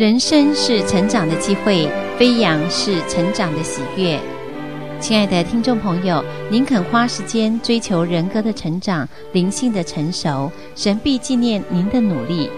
[0.00, 1.86] 人生是成长的机会，
[2.18, 4.18] 飞扬是成长的喜悦。
[4.98, 12.48] 亲爱的听众朋友，您肯花时间追求人格的成长、灵性的成熟，神必纪念您的努力。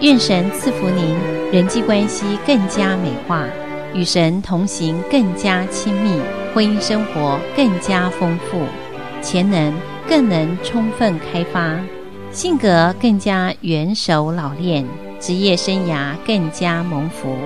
[0.00, 1.14] 愿神赐福您，
[1.52, 3.46] 人际关系更加美化，
[3.94, 6.20] 与神同行更加亲密，
[6.52, 8.62] 婚姻生活更加丰富，
[9.22, 9.72] 潜能
[10.08, 11.78] 更能充分开发，
[12.32, 14.84] 性格更加圆熟老练。
[15.26, 17.36] 职业生涯更加蒙福。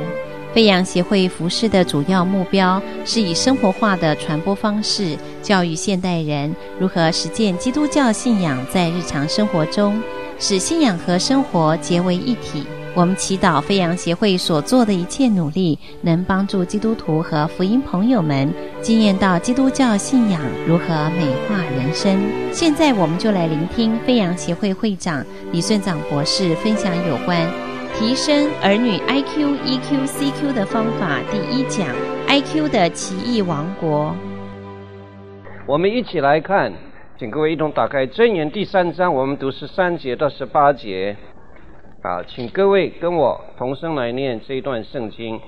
[0.53, 9.99] 飞扬协会服事的主要目标是以生活化的传播方式，教育现代人如何实践基督教信仰，在日常生活中
[10.39, 12.67] 使信仰和生活结为一体。
[12.95, 18.53] 我们祈祷飞扬协会所做的一切努力，能帮助基督徒和福音朋友们
[18.83, 22.21] 经验到基督教信仰如何美化人生。
[22.53, 27.49] 现在，我们就来聆听飞扬协会会长李顺长博士分享有关
[28.01, 31.87] 提升儿女 IQ、EQ、CQ 的方法第一讲
[32.29, 34.17] ：IQ 的奇异王国。
[35.69, 36.73] 我们一起来看，
[37.19, 41.15] 请各位一同打开箴言第三章，我们读十三节到十八节。
[42.03, 45.39] 好，请各位跟我同声来念这一段圣经，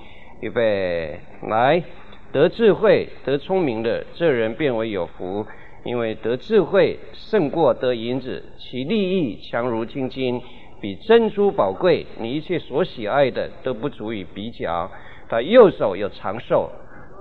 [0.41, 1.83] 预备来。
[2.31, 5.43] 得智慧、得聪明的这人便为有福，
[5.83, 10.39] 因为得智慧胜过得银子，其利益强如金金，
[10.83, 12.05] 比珍珠宝贵。
[12.19, 14.91] 你一切所喜爱的都不足以比较。
[15.29, 16.69] 他右手有长寿，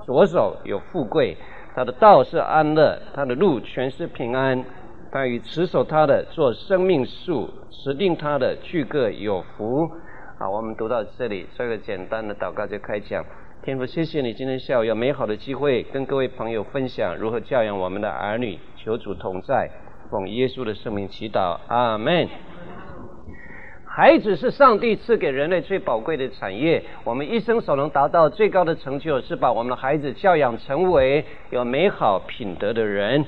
[0.05, 1.37] 左手有富贵。
[1.77, 4.65] 他的道是安乐，他的路全是平安。
[5.13, 9.89] 他与持守他的做生命树，持定他的去各有福。
[10.41, 13.25] 好，我们读到这里，这个简单的祷告就开讲。
[13.63, 18.59] 天父，谢谢你今天下午有美好的机会跟各位朋友分享如何教养我们的儿女。
[18.77, 19.71] 求主同在，
[20.11, 22.29] 奉耶稣的圣名祈祷，阿门。
[23.95, 26.83] 孩子是上帝赐给人类最宝贵的产业。
[27.05, 33.27] 我们一生所能达到最高的成就，是把我们的孩子教养成为有美好品德的人。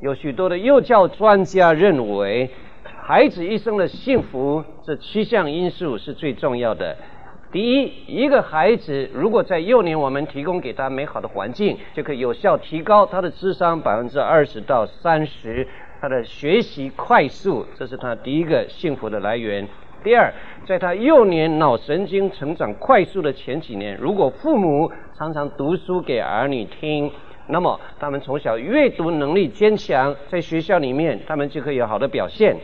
[0.00, 2.48] 有许多的幼教专家认为，
[3.02, 6.96] 孩子一生的幸福，这七项因素是最重要的。
[7.50, 15.66] 第一，一个孩子如果在幼年，我们提供给他美好的环境，就可以有效提高他的智商百分之二十到三十，
[16.00, 19.66] 他的学习快速，这是他第一个幸福的来源。
[20.04, 20.32] 第二，
[20.64, 27.10] 在他幼年脑神经成长快速的前几年，如果父母常常读书给儿女听。
[27.50, 32.54] 那么，他们从小阅读能力坚强，在学校里面，他们就可以有好的表现。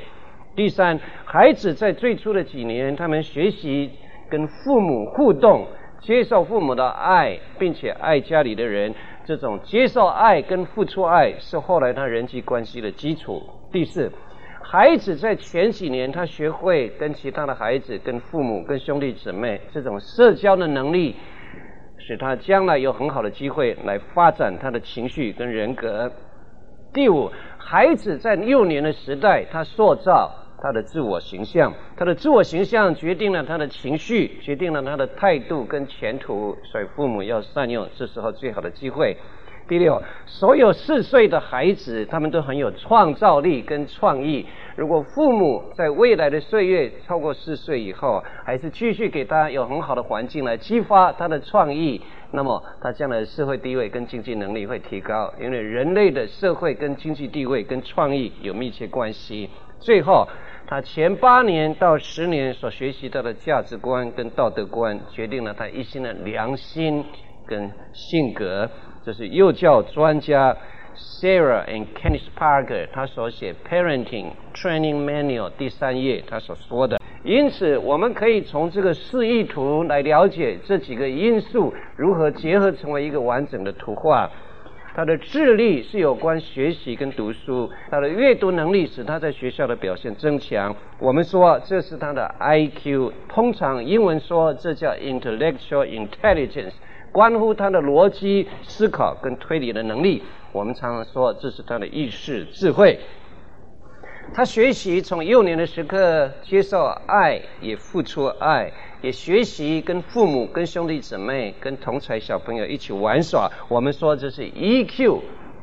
[0.55, 3.91] 第三，孩子在最初的几年，他们学习
[4.31, 5.67] 跟父母互动，
[6.01, 8.95] 接受父母的爱，并且爱家里的人。
[9.25, 13.43] 这种接受爱跟付出爱，是后来他人际关系的基础。
[13.73, 14.13] 第四，
[14.63, 21.17] 孩子在前几年，他学会跟其他的孩子、跟父母、跟兄弟姊妹这种社交的能力。
[22.07, 26.13] 使他将来有很好的机会来发展他的情绪跟人格。
[26.93, 30.31] 第五，孩子在幼年的时代，他塑造
[30.65, 36.57] 他的自我形象，他的自我形象决定了他的情绪，决定了他的态度跟前途。
[36.65, 39.15] 所以父母要善用这时候最好的机会。
[39.69, 44.47] 第六，所有四岁的孩子，他们都很有创造力跟创意。
[44.75, 55.31] 如果父母在未来的岁月超过四岁以后，还是继续给他有很好的环境来激发他的创意，那么他将来的社会地位跟经济能力会提高。
[55.39, 59.51] 因为人类的社会跟经济地位跟创意有密切关系。
[59.81, 60.27] 最后，
[60.67, 67.05] 他前八年到十年所学习到的价值观跟道德观，决定了他一生的良心
[67.47, 68.69] 跟性格。
[69.05, 70.57] 这是幼教专家
[70.97, 76.99] Sarah and Kenneth Parker 他所写 Parenting Training Manual 第三页他所说的。
[77.23, 84.31] 因此，我们可以从这个示意图来了解这几个因素如何结合成为一个完整的图画。
[84.95, 90.75] 他的智力是有关学习跟读书，他的阅读能力使他在学校的表现增强。
[91.01, 96.75] 我们说这是他的 IQ，通常英文说这叫 Intellectual Intelligence。
[97.11, 102.99] 关乎他的逻辑思考跟推理的能力，我们常常说这是他的意识智慧。
[104.33, 113.51] 他学习从幼年的时刻接受爱，也付出爱，也学习跟父母、跟兄弟姊妹、跟同才小朋友一起玩耍。
[113.69, 115.21] 我们说这是 EQ，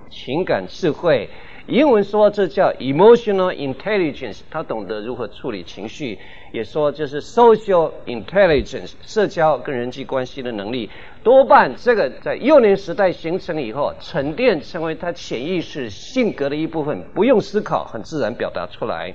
[0.10, 1.30] 情感智慧。
[1.72, 6.20] 英文说这叫 emotional intelligence，他懂得如何处理情绪，
[6.52, 10.90] 也说就是 social intelligence，社交跟人际关系的能力。
[11.24, 19.14] 多半这个在幼年时代形成以后，沉淀成为他潜意识性格的一部分，不用思考，很自然表达出来。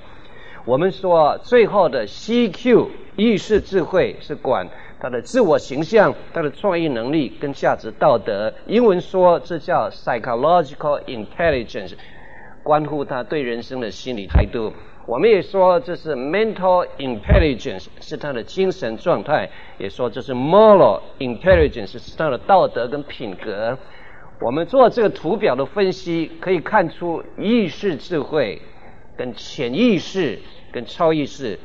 [0.65, 2.87] 我们说最后的 CQ
[3.17, 4.67] 意识智慧是管
[4.99, 8.51] 他的自我形象、他的创意能力跟价值道德。
[8.65, 11.93] 英文说这叫 psychological intelligence，
[12.67, 14.73] 关乎他对人生的心理态度。
[15.05, 19.47] 我们也说这是 mental intelligence，是他的精神状态；
[19.77, 23.77] 也说这是 moral intelligence，是他的道德跟品格。
[24.41, 28.61] 我们做这个图表的分析，可以看出意识智慧
[29.15, 30.37] 跟潜意识
[30.73, 31.57] 跟超意识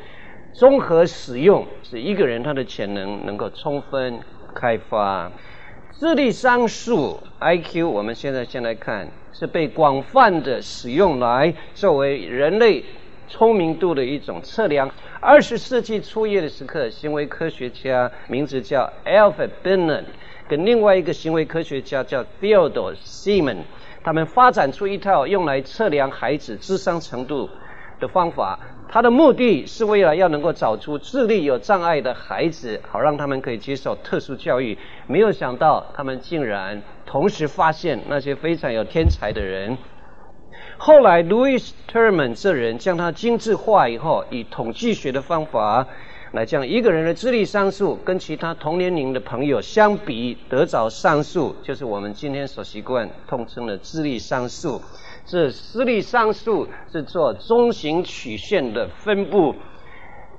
[0.53, 4.21] 综合使用，使一个人他的潜能能够充分
[4.55, 5.33] 开发。
[5.91, 12.85] 智力商数 IQ，我们现在先来看，是被广泛的使用来作为人类。
[13.29, 14.91] 聪明度的一种测量。
[15.19, 20.05] 二十世纪初叶的时刻，行为科学家名字叫 Alfred Binet，
[20.47, 23.59] 跟另外一个行为科学家叫 Theodore Seaman，
[24.05, 27.49] 他们发展出一套用来测量孩子智商程度
[28.03, 28.59] 的方法。
[28.91, 34.77] 他的目的是为了要能够找出智力有障碍的孩子，好让他们可以接受特殊教育。
[35.07, 39.79] 没有想到，他们竟然同时发现那些非常有天才的人。
[40.77, 45.87] 后来，Louis Terman 这人将他精致化以后，以统计学的方法
[46.33, 54.83] 来将一个人的智力商数跟其他同年龄的朋友相比，得着商数，就是我们今天所习惯通称的智力商数。
[55.25, 59.55] 这视力商数是做中型曲线的分布。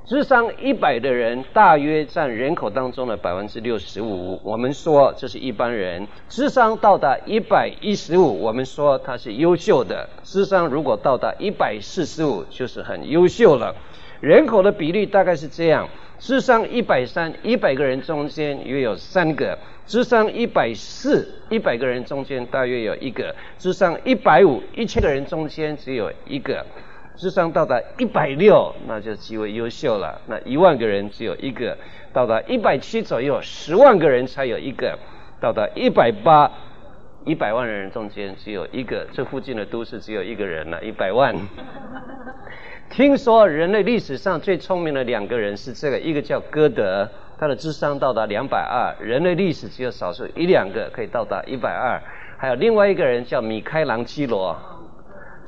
[0.06, 4.38] 智商一百的人，大约占人口当中的百分之六十五。
[4.44, 6.06] 我们说这是一般人。
[6.28, 10.10] 智商到达一百一十五，我们说他是优秀的。
[10.24, 13.74] 智商如果到达一百四十五，就是很优秀了。
[14.20, 15.88] 人口的比例大概是这样：
[16.20, 26.66] 智商一百三，一百个人中间约有三个；智商一百四，一百个人中间大约有一个；智商一百五，一千个人中间只有一个。
[27.16, 30.20] 智商到达一百六，那就极为优秀了。
[30.26, 31.78] 那一万个人只有一个，
[32.12, 34.98] 到达一百七左右，十万个人才有一个，
[35.40, 36.52] 到达一百八，
[37.26, 39.06] 一百万人中间只有一个。
[39.14, 41.36] 这附近的都市只有一个人了，一百万。
[42.90, 47.08] 听说人类历史上最聪明的两个人是这个，一个叫歌德，
[47.40, 48.96] 他的智商到达两百二。
[49.06, 52.02] 人类历史只有少数一两个可以到达一百二。
[52.38, 54.56] 还有另外一个人叫米开朗基罗。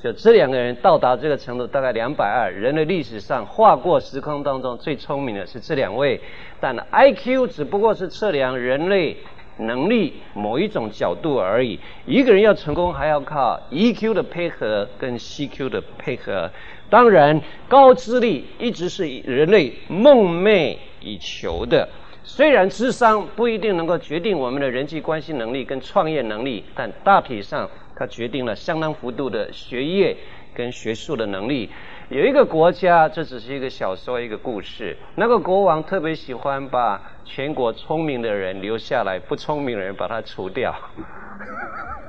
[0.02, 2.52] 就这两个人到达这个程度，大概两百二。
[2.52, 6.22] 人类历史上划过时空当中最聪明的是这两位，
[6.60, 9.18] 但 IQ 只不过是测量人类
[9.58, 11.80] 能力某一种角度而已。
[12.06, 16.52] 一个人要成功，还要靠 EQ 的配合跟 CQ 的配合。
[16.90, 21.88] 当然，高智力一直是人类梦寐以求的。
[22.24, 27.70] 虽然智商不一定能够决定我们的人际关系能力跟创业能力，但大体上。
[27.98, 30.18] 它决定了相当幅度的学业
[30.54, 31.70] 跟学术的能力。
[32.10, 34.98] 有一个国家，这只是一个小说，一个故事。
[35.16, 40.76] 那个国王特别喜欢把全国聪明的人留下来，不聪明的人把他除掉。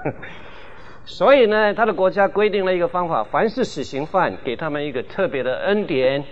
[1.06, 6.24] 所以呢，他的国家规定了一个方法：凡是死刑犯，给他们一个特别的恩典。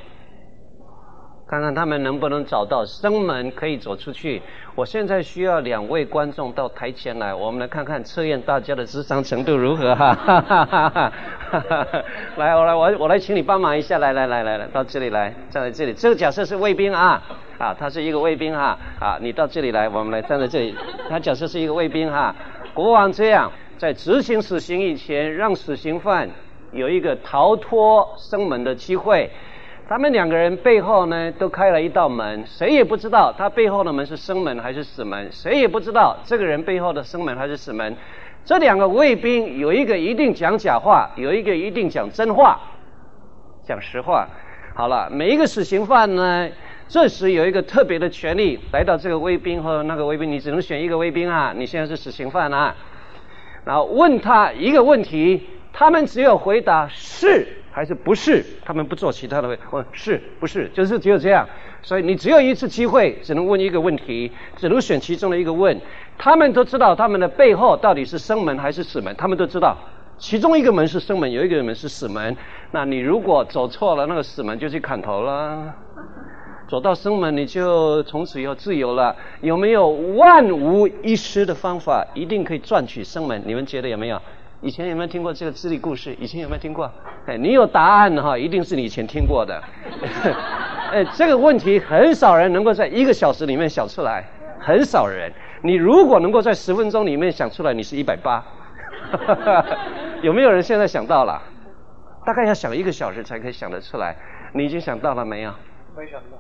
[1.55, 4.43] 看看他们能不能找到生门可以走出去。
[4.75, 10.13] 我现在需要两位观众到台前来，我们来看看测验大家的智商程度如何哈。
[10.13, 12.05] 哈哈哈哈哈！
[12.37, 15.93] 来，我来，我我来，请你帮忙一下，来来来来来，到这里来，站在这里。
[15.93, 17.23] 这个假设是卫兵啊，
[17.57, 20.75] 啊，他是一个卫兵哈，啊，你到这里来，我们来站在这里。
[21.09, 22.35] 他假设是一个卫兵哈，
[22.75, 26.29] 国王这样，在执行死刑以前，让死刑犯
[26.73, 29.31] 有一个逃脱生门的机会。
[29.87, 37.95] 他们两个人背后呢，都开了一道门，谁也不知道他背后的门是生门还是死门，谁也不知道这个人背后的生门还是死门。
[38.47, 42.59] 这两个卫兵有一个一定讲假话，有一个一定讲真话，
[43.63, 44.27] 讲实话。
[44.75, 46.49] 好了，每一个死刑犯呢，
[46.89, 52.75] 这时有一个特别的权利，来到这个卫兵和那个卫兵，你只能选一个卫兵啊，你现在是死刑犯啊，
[53.67, 57.59] 然后问他一个问题，他们只有回答是。
[57.75, 58.45] 还是不是？
[58.65, 60.71] 他们不做其他的问，问是不是？
[60.73, 61.45] 就是只有这样。
[61.83, 65.79] 所以你只有一次机会，只能问一个问题，只能选其中的一个问。
[66.17, 69.77] 他们都知道他们的背后到底是生门还是死门，他们都知道，
[70.17, 72.37] 其中一个门是生门，有一个门是死门。
[72.71, 75.75] 那你如果走错了那个死门，就去砍头了；
[76.69, 79.15] 走到生门，你就从此以后自由了。
[79.41, 83.43] 有没有万无一失的方法，一定可以赚取生门？
[83.45, 84.23] 你们觉得有没有？
[84.65, 86.17] 以前有没有听过这个智力故事？
[86.19, 86.91] 以前有没有听过？
[87.27, 89.63] 哎，你有答案哈，一定是你以前听过的。
[90.91, 94.25] 哎，这个问题很少人能够在一个小时里面想出来，
[94.59, 95.31] 很少人。
[95.63, 98.43] 你如果能够在十分钟里面想出来，你是一百八。
[100.23, 101.43] 有没有人现在想到了？
[102.25, 104.17] 大概要想一个小时才可以想得出来。
[104.55, 105.53] 你已经想到了没有？
[105.97, 106.37] 没想到。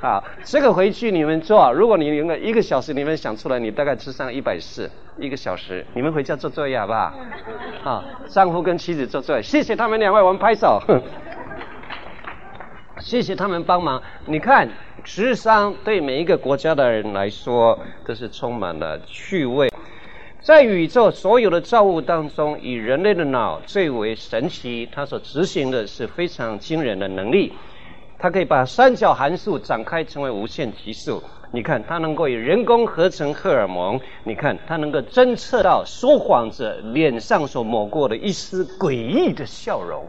[0.00, 1.72] 好，这个回去你们做。
[1.72, 5.86] 如果你用了一个小时，你们想出来，你大概吃上一百四一个小时。
[5.94, 7.12] 你们回家做作业好不好？
[7.82, 10.80] 好，丈夫跟妻子做作业，谢谢他们两位，我们拍手。
[13.00, 14.00] 谢谢他们帮忙。
[14.26, 14.68] 你看，
[15.02, 19.68] 智商对每一个国家的人来说都是充满了趣味。
[20.44, 24.86] 在宇宙所有的造物当中，以人类的脑最为神奇。
[24.92, 27.54] 它所执行的是非常惊人的能力。
[28.18, 31.22] 它可以把三角函数展开成为无限级数。
[31.50, 33.98] 你看，它能够以人工合成荷尔蒙。
[34.24, 40.04] 你看，它能够侦测到说谎者脸上所抹过的一丝诡异的笑容。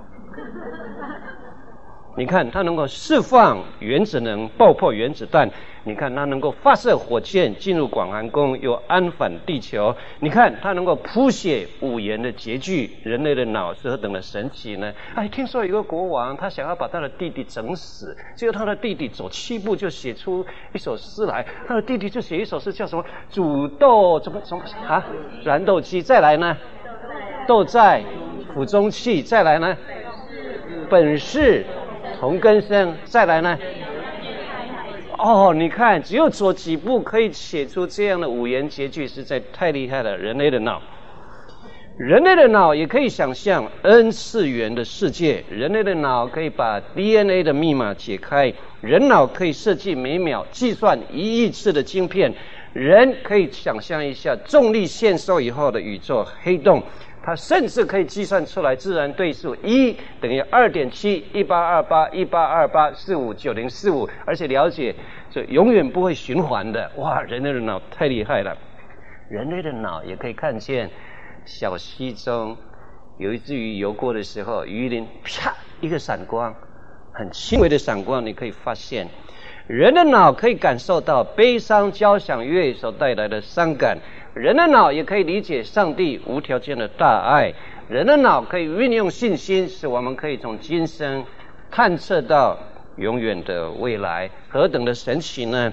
[2.17, 5.49] 你看，它能够释放原子能，爆破原子弹。
[5.83, 9.93] 你看，它能够发射火箭进入广寒宫，又安返地球。
[10.21, 12.89] 你看，它能够谱写五言的绝句。
[13.03, 14.93] 人类的脑是何等的神奇呢？
[15.13, 21.45] 哎，听说有个国王，他想要把他的弟弟整死，结果他的弟弟走七步就写出一首诗来。
[21.67, 23.03] 他的弟弟就写一首诗，叫什么？
[23.29, 25.05] 煮豆怎么怎么啊？
[25.43, 26.01] 燃豆萁。
[26.01, 26.55] 再来呢？
[27.45, 28.01] 豆在
[28.53, 29.21] 釜中泣。
[29.21, 29.75] 再来呢？
[30.89, 31.65] 本是。
[32.19, 33.57] 同根生，再来呢？
[35.17, 40.17] 哦，你看，只有走几步可以写出这样的五言绝句，实在太厉害了。
[40.17, 40.81] 人类的脑，
[41.97, 45.43] 人类的脑也可以想象 N 次元的世界。
[45.49, 52.33] 人类的脑可以把 DNA 的密码解开，人脑可以设计每秒计算一亿次的晶片。
[52.73, 56.83] 人可以想象一下重力线收以后的宇宙黑洞。
[57.25, 64.93] 它甚至可以计算出来自然对数一等于二点七一八二八一八二八四五九零四五，而且了解
[65.31, 66.91] 这永远不会循环的。
[66.97, 68.55] 哇，人类的脑太厉害了！
[69.27, 70.87] 人类的脑也可以看见
[71.45, 72.55] 小溪中
[73.17, 75.51] 有一只鱼游过的时候，鱼鳞啪
[75.81, 76.53] 一个闪光，
[77.11, 79.07] 很轻微的闪光，你可以发现
[79.65, 83.97] 人的脑可以感受到悲伤交响乐所带来的伤感。
[84.35, 87.53] 人的脑也可以理解上帝无条件的大爱，
[87.87, 91.23] 人的脑可以运用信心，使我们可以从今生
[91.71, 92.57] 探测到
[92.97, 95.71] 永远的未来，何等的神奇呢？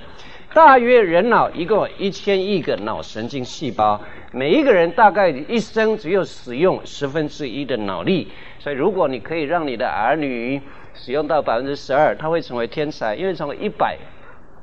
[0.54, 4.00] 大约人脑一共一千亿个脑神经细胞，
[4.30, 8.28] 每一个人大概一生只有使用十分之一的脑力，
[8.60, 10.62] 所以如果你可以让你的儿女
[10.94, 13.98] 使用到百分之十二，他会成为天才，因为从一百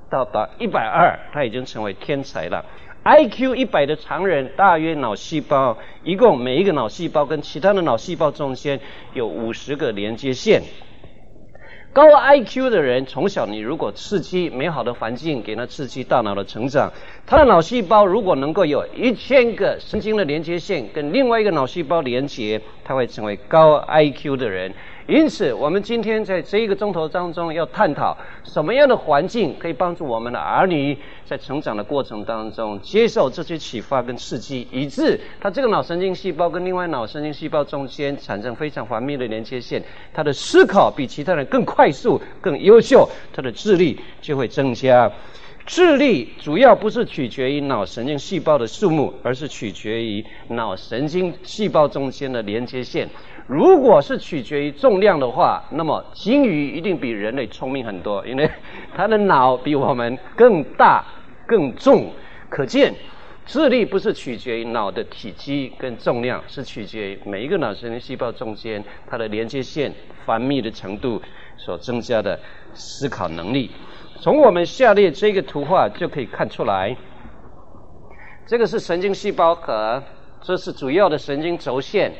[0.10, 2.64] 到达一百二，他已经成为天才了。
[3.10, 8.80] IQ 一百的常人，大约脑细胞一共每一个脑细胞跟其他的脑细胞中间
[9.14, 10.62] 有五十个连接线。
[11.92, 16.94] 高 IQ 的人，从小你如果刺激美好的环境，给他刺激大脑的成长，
[17.26, 24.72] 他的脑细胞如果能够有一千个神经的连接线跟另外一个脑细胞连接，他会成为高 IQ 的人。
[25.10, 45.12] 因此，我们今天在这一个钟头当中要探讨什么样的环境可以帮助我们的儿女在成长的过程当中接受这些启发跟刺激，以致他这个脑神经细胞跟另外脑神经细胞中间产生非常繁密的连接线，他的思考比其他人更快速、更优秀，他的智力就会增加。
[45.66, 53.10] 智力主要不是取决于脑神经细胞的数目，而是取决于脑神经细胞中间的连接线。
[53.50, 58.48] 如果是取决于重量的话，那么鲸鱼一定比人类聪明很多，因为
[58.96, 61.04] 它的脑比我们更大、
[61.48, 62.12] 更重。
[62.48, 62.94] 可见，
[63.48, 69.92] 智力不是取决于脑的体积跟重量，是取决于每一个脑神经细胞中间它的连接线
[70.28, 71.20] 繁密的程度
[71.58, 72.40] 所增加的
[72.76, 73.72] 思考能力。
[74.22, 76.96] 从我们下列这个图画就可以看出来，
[78.46, 80.04] 这个是神经细胞核，
[80.44, 82.14] 这是主要的神经轴线。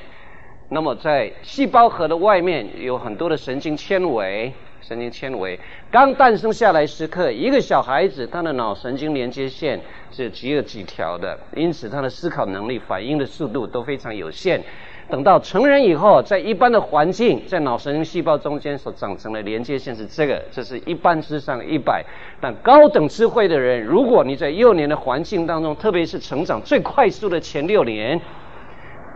[0.72, 4.54] 那么，在细胞核的外面有很多的神经纤维。
[4.82, 5.60] 神经纤维
[5.92, 14.64] 刚诞生下来时刻，一个小孩子他的脑神经连接线是只有几条的，因此他的思考能力、反应的速度都非常有限。
[15.10, 22.04] 等到成人以后，在一般的环境，在脑神经细胞中间所长成的连接线是这个，这是一般之上一百。
[22.40, 28.20] 但高等智慧的人，如果你在幼年的环境当中，特别是成长最快速的前六年。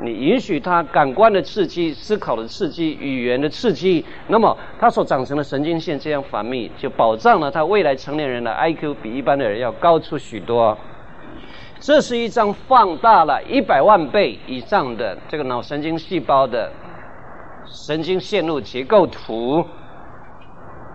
[0.02, 10.78] 你允许他感官的刺激、思考的刺激、语言的刺激，那么他所长成的神经线这样繁密，就保障了他未来成年人的 IQ 比一般的人要高出许多。
[11.80, 16.72] 这是一张放大了一百万倍以上的这个脑神经细胞的
[17.68, 19.64] 神经线路结构图。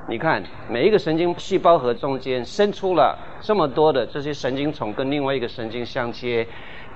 [0.09, 6.47] 你看，每一个神经细胞核中间伸出了这么多的这些神经丛跟另外一个神经相接。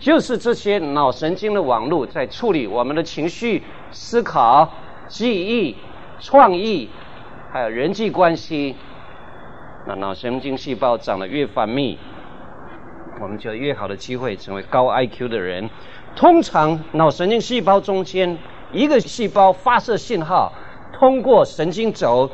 [0.03, 4.69] 就是这些脑神经的网络在处理我们的情绪、思考、
[5.07, 5.77] 记忆、
[6.19, 6.91] 创意，
[7.53, 8.75] 还有人际关系。
[9.87, 11.97] 那脑神经细胞长得越繁密，
[13.21, 15.71] 我们就越好的机会成为高 IQ 的人。
[16.17, 18.37] 通常脑神经细胞中间
[18.73, 20.53] 一个细胞发射信号，
[20.93, 22.29] 通过神经轴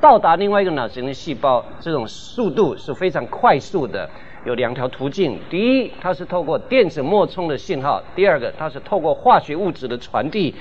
[0.00, 4.10] 到达另外一个脑神经细胞，这种速度是非常快速的。
[4.44, 10.54] 有两条途径：第一，它是透过电子脉冲的信号；第二个，它是透过化学物质的传递。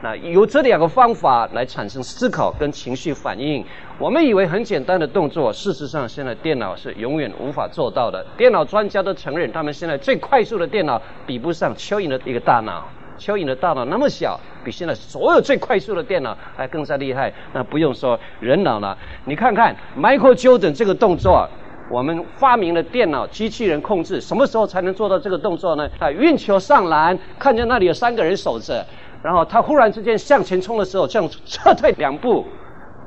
[0.00, 3.64] 那由这两个方法来产生思考跟情绪反应。
[3.98, 8.24] 我们以为很简单的动作，事实上现在电脑是永远无法做到的。
[8.36, 12.88] 电脑专家都承认，他们现在最快速的电脑比不上蚯蚓的一个大脑。
[13.18, 17.32] 蚯蚓的大脑那么小，比现在所有最快速的电脑还更加厉害。
[17.52, 21.48] 那不用说人脑了，你看看 Michael Jordan 这个动作，
[21.90, 25.88] 我们发明了电脑机器人控制，什么时候才能做到这个动作呢？
[25.98, 28.84] 啊运球上篮，看见那里有三个人守着。
[29.22, 32.46] 然后他忽然之间向前冲的时候，这样撤退两步，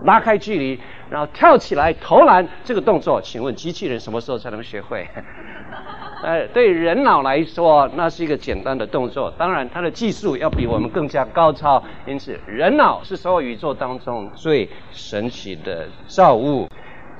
[0.03, 2.45] 拉开距离，然后跳起来投篮。
[2.63, 5.07] 这个动作，请问机器人什么时候才能学会？
[6.23, 9.31] 呃，对人脑来说，那是一个简单的动作。
[9.37, 11.81] 当然，它的技术要比我们更加高超。
[12.05, 16.67] 因此，人脑是所有宇宙当中最神奇的造物。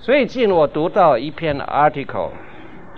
[0.04, 2.32] 最近我读到一篇 article。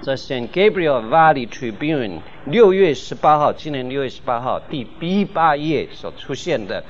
[0.02, 6.82] 在 San Gabriel Valley Tribune 六月十八号，今年六月十八号第 B 八页所出现的，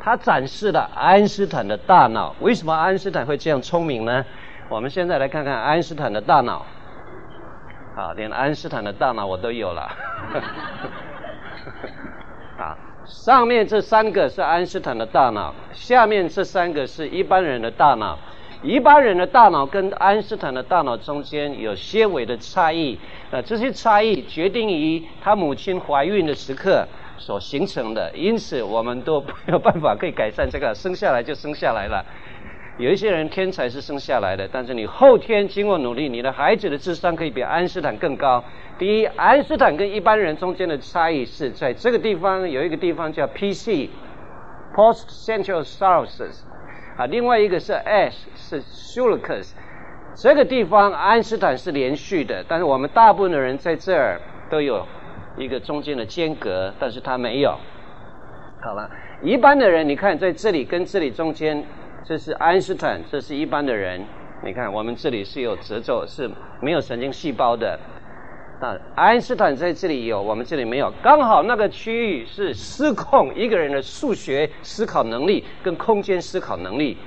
[0.00, 2.34] 它展示了爱因斯坦的大脑。
[2.40, 4.24] 为什么爱因斯坦会这样聪明呢？
[4.70, 6.64] 我们现在来看看爱因斯坦的大脑。
[7.94, 9.82] 啊，连爱因斯坦的大脑我都有了。
[12.56, 18.18] 啊，上面这三个是爱因斯坦的大脑，下面这三个是一般人的大脑。
[18.62, 22.98] 一般人的大脑跟爱因斯坦的大脑中间有些微的差异，
[23.30, 26.84] 那这些差异决定于他母亲怀孕的时刻
[27.18, 32.04] 所形成的，因此我们都没有办法可以改善这个，生下来就生下来了。
[32.78, 38.42] 有一些人天才是生下来的，但是你后天经过努力，你的孩子的智商可以比爱因斯坦更高。
[38.76, 46.42] 第一，爱因斯坦跟一般人中间的差异是在这个地方有一个地方叫 PC，Post-Central Synapses
[46.98, 49.52] 啊，另外一个是 S 是 Sulcus，
[50.16, 54.84] 这个地方爱因斯坦是连续的，但是我们大部分的人在这儿都有
[55.36, 57.56] 一个中间的间隔，但是他没有。
[58.60, 58.90] 好了，
[59.22, 61.64] 一般的人，你看在这里跟这里中间，
[62.04, 64.04] 这是爱因斯坦，这是一般的人。
[64.42, 66.28] 你看我们这里是有褶皱，是
[66.60, 67.78] 没有神经细胞的。
[68.60, 70.92] 那爱因斯坦在这里有，我们这里没有。
[71.00, 76.98] 刚好那个区域是失控一个人的数学思考能力跟空间思考能力，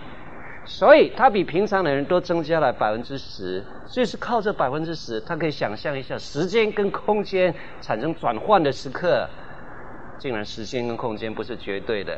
[0.63, 3.61] 所以他比平常的人都增加了百分之十。
[3.85, 9.27] 所以是靠这百分之十，他可以想象一下时间跟空间产生转换的时刻，
[10.17, 12.17] 竟然时间跟空间不是绝对的。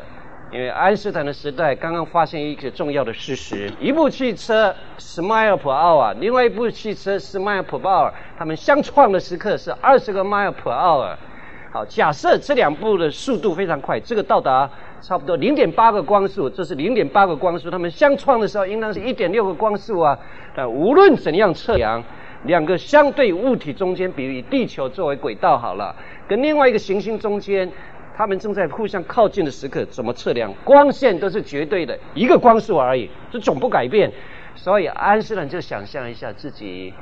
[0.53, 11.15] 因为爱因斯坦的时代刚刚发现一个重要的事实：一部汽车十 mile per hour，另外一部汽车十 mile per hour，它们相撞的时刻是二十个 mile per hour。
[11.71, 14.69] 好，假设这两部的速度非常快，这个到达
[15.01, 20.15] 差不多零点八个光速，这是零点八个光速，它们相撞的时候应当是一点六个光速啊。
[20.55, 22.03] 但无论怎样测量，
[22.43, 25.95] 两个相对物体中间，比如以地球作为轨道好了，
[26.27, 27.67] 跟另外一个行星中间。
[28.15, 30.54] 他们正在互相靠近的时刻，怎么测量？
[30.63, 34.12] 光线都是绝对的，一个光速而已，这总不改变。
[34.56, 36.93] 所以爱因斯坦就想象一下自己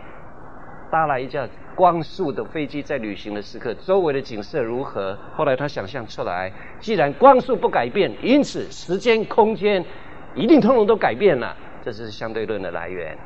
[0.89, 1.45] 搭了一架
[1.75, 5.17] 光速的飞机在旅行的时刻，周围的景色如何？
[5.35, 9.83] 后来他想象出来，既然光速不改变，因此时间、空间
[10.33, 11.55] 一定通通都改变了。
[11.83, 13.17] 这是相对论的来源。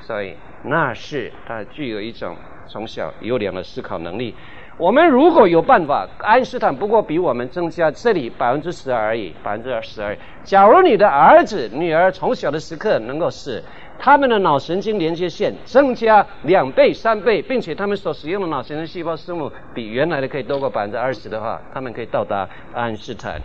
[0.00, 2.36] 所以那是他具有一种
[2.66, 4.34] 从小优良的思考能力。
[4.78, 10.18] 我们如果有办法，爱因斯坦不过比我们增加这里百分之十而已，百分之二十而已。
[10.44, 13.60] 假如你的儿子、女儿从小的时刻能够使
[13.98, 23.42] 他们的脑神经连接线增加两倍、三倍，并且他们所使用的脑神经细胞数目比原来的可以多过百分之二十的话，他们可以到达爱因斯坦。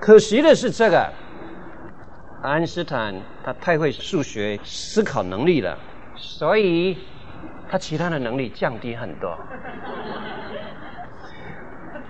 [0.00, 1.08] 可惜的是，这个
[2.42, 3.14] 爱因斯坦
[3.44, 5.78] 他太会数学思考能力了，
[6.16, 6.98] 所以
[7.70, 9.38] 他其他的能力降低很多。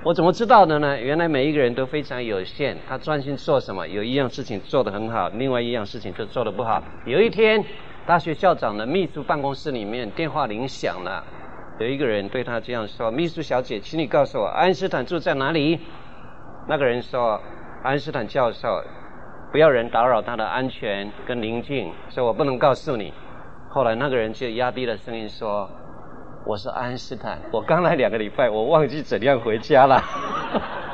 [0.05, 1.01] 我怎么知道的呢？
[1.01, 6.83] 原来每一个人都非常有限，他专心做什么，有一样事情做得很好，另外一样事情就做得不好。
[7.07, 7.65] 有一天，
[8.05, 11.25] 大学校长的秘书办公室里面电话铃响了，
[11.79, 15.79] 有一个人对他这样说：“秘书小姐，请你告诉我，爱因斯坦住在哪里？”
[16.69, 17.41] 那个人说
[17.85, 18.83] ：“爱因斯坦教授，
[19.53, 23.15] 不要人打扰他的安全跟宁静，所以我不能告诉你。”
[23.71, 25.71] 后来那个人就压低了声音说。
[26.45, 30.03] 我是爱因斯坦，我刚来两个礼拜，我忘记怎样回家了。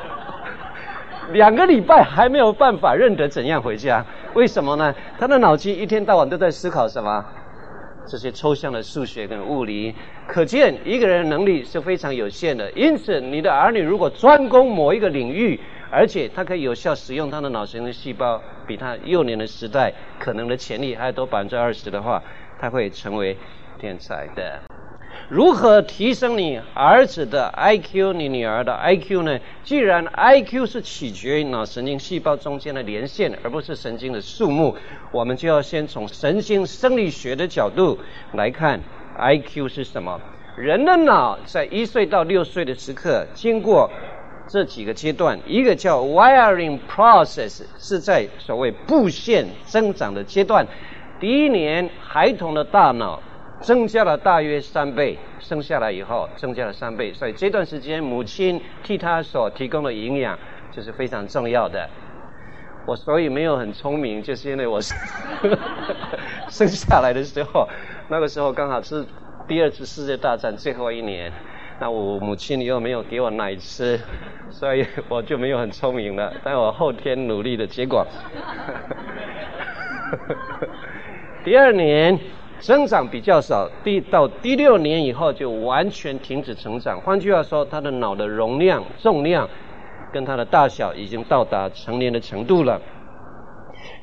[1.33, 4.93] 两个礼拜还没有办法认得怎样回家，为什么呢？
[5.17, 7.25] 他的脑筋一天到晚都在思考什么？
[8.05, 9.93] 这些抽象的数学跟物理。
[10.27, 12.71] 可见一个人的能力是非常有限的。
[12.71, 15.59] 因此，你的儿女如果专攻某一个领域，
[15.91, 22.21] 而且他可以有效使用他的脑神经细胞，比他幼年的时代可能的潜力还要多百分之二十的话，
[22.59, 23.35] 他会成为
[23.79, 24.68] 天才的。
[25.29, 29.39] 如何提升你儿子的 IQ，你女儿的 IQ 呢？
[29.63, 34.75] 既然 IQ 是取决于脑神经细胞中间的连线，而不是神经的数目，
[35.11, 37.99] 我们就要先从神经生理学的角度
[38.33, 38.79] 来看
[39.19, 40.19] IQ 是什么。
[40.57, 43.87] 人的脑在一岁到六岁的时刻，经过
[44.47, 50.65] 这几个阶段，一个叫 wiring process，是在所谓布线增长的阶段。
[51.19, 53.21] 第一年，孩童的大脑。
[53.61, 60.39] 增加了大约三倍，生下来以后增加了三倍，所以这段时间母亲替他所提供的营养
[60.71, 61.89] 就是非常重要的。
[62.85, 64.79] 我所以没有很聪明，就是因为我
[66.49, 67.67] 生下来的时候，
[68.07, 69.05] 那个时候刚好是
[69.47, 71.31] 第二次世界大战最后一年，
[71.79, 73.99] 那我母亲又没有给我奶吃，
[74.49, 76.33] 所以我就没有很聪明了。
[76.43, 78.07] 但我后天努力的结果，
[81.43, 82.17] 第二年。
[82.59, 86.99] 增长比较少，第到第六年以后就完全停止成长。
[87.01, 89.49] 换句话说，他的脑的容量、重量
[90.11, 92.81] 跟他的大小已经到达成年的程度了。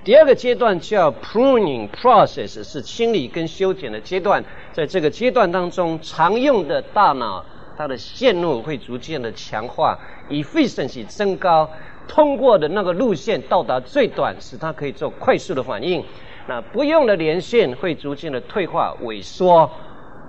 [0.04, 4.42] 第二个阶段叫 pruning process，是清理跟修剪的阶段。
[4.72, 7.44] 在这个阶段当中，常用的大脑
[7.76, 9.98] 它的线路会逐渐的强化
[10.30, 11.68] ，efficiency 增高，
[12.08, 16.02] 通过的那个路线到达最短，使它可以做快速的反应。
[16.48, 19.68] 那不用的连线会逐渐的退化萎缩，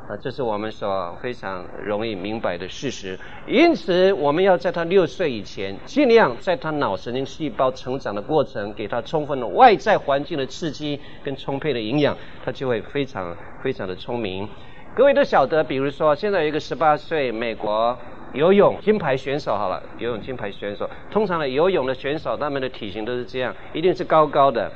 [0.10, 3.20] 啊，这是我们所非常容易明白的事实。
[3.46, 14.50] 因此，我们要在他六岁以前，尽量在他脑神经细胞成长的过程，给他充分的外在环境的刺激跟充沛的营养，他就会非常非常的聪明。
[14.96, 17.96] 各位都晓得，比如说现在有一个十八岁美国
[18.34, 24.72] 游泳金牌选手，好了，游泳金牌选手，通常的游泳的选手，他们的体型都是这样，一定是高高的。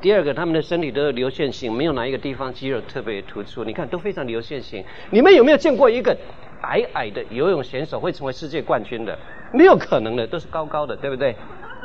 [0.00, 3.62] 第二个，他们的身体都是流线型，没有哪一个地方肌肉特别突出。
[3.64, 4.82] 你看，都非常流线型。
[5.10, 6.16] 你们有没有见过一个
[6.62, 9.18] 矮矮的游泳选手会成为世界冠军的？
[9.52, 11.36] 没有可能的，都是高高的，对不对？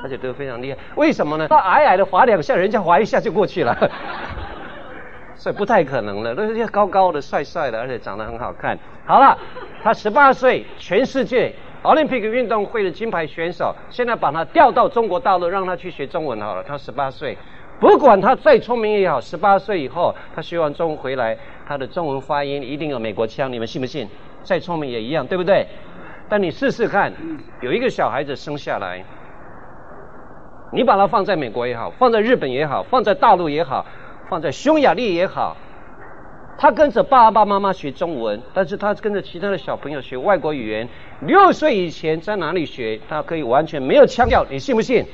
[0.01, 0.78] 而且都非常厉害。
[0.95, 1.47] 为什么呢？
[1.49, 3.75] 他矮矮的划两下，人家划一下就过去了，
[5.36, 6.34] 所以不太可能的。
[6.34, 8.80] 都是些高高的、帅帅的，而且长得很好看。
[9.06, 9.38] 好了，
[9.84, 16.63] 他十八岁，全世界奥林匹克运动会的金牌选手，现在把他调到中国大陆，让他去学中文好了。
[16.63, 17.38] 他十八岁。
[17.80, 24.08] 不管他再聪明也好，十八岁以后他学完中文回来，他的中文发音一定有美国腔，你们信不信？
[24.44, 25.68] 再聪明也一样，对不对？
[26.30, 27.14] 但你试试看，
[27.62, 29.04] 有一个小孩子生下来，
[30.72, 33.86] 你把他放在美国也好，放在日本也好，放在大陆也好，
[34.30, 35.58] 放在匈牙利也好，
[36.58, 40.88] 他跟着爸爸妈妈学中文，但是他跟着其他的小朋友学外国语言。
[41.22, 43.00] 六岁以前在哪里学？
[43.10, 45.06] 他可以完全没有腔调，你信不信？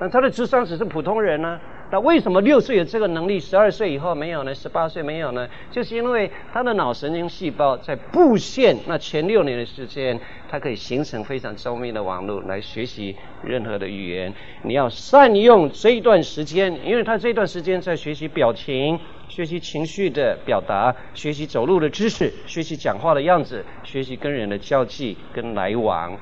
[0.00, 4.54] 那他的智商只是普通人呢、那为什么六岁有这个能力，十二岁以后没有呢？
[4.54, 5.46] 十八岁没有呢？
[5.70, 10.18] 就是因为他的脑神经细胞在布线那前六年的时间，
[10.50, 14.32] 它可以形成非常周密的网络来学习任何的语言。
[14.62, 26.18] 你要善用这一段时间，因为他这段时间在学习表情、学习情绪的表达、学习走路的姿势、学习讲话的样子、学习跟人的交际跟来往。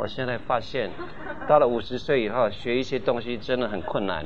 [0.00, 0.90] 我现在发现，
[1.46, 4.24] 到了五十岁以后，学一些东西真的很困难。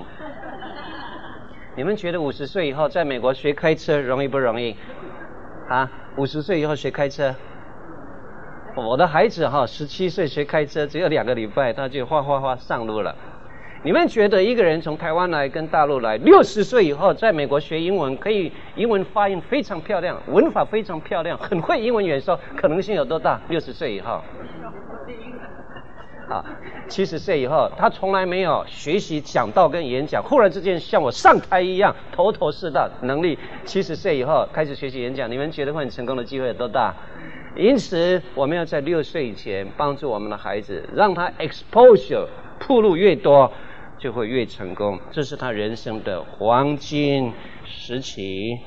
[1.77, 4.77] 你们觉得五十岁以后在美国学开车容易不容易？
[5.69, 7.35] 啊，五十岁以后学开车，
[8.77, 13.17] 我的孩子哈，十七岁学开车，只有两个礼拜他就哗哗哗上路了。
[13.83, 23.41] 你们觉得一个人从台湾来跟大陆来，六十岁以后在美国学英文，可以英文发音非常漂亮，文法非常漂亮，很会英文演说，可能性有多大？
[23.49, 24.23] 六十岁以后。
[26.29, 26.45] 啊，
[26.89, 33.39] 七十岁以后，他从来没有学习讲道跟演讲，忽然之间像我上台一样，头头是道，能力。
[33.65, 36.95] 七十岁以后开始学习演讲，你们觉得会很成功的机会有多大？
[37.57, 42.27] 因此，我们要在六岁以前帮助我们的孩子，让他 exposure
[42.67, 43.53] 暴露越多，
[43.99, 44.99] 就会越成功。
[45.13, 47.33] 这是他人生的黄金
[47.65, 48.59] 时期。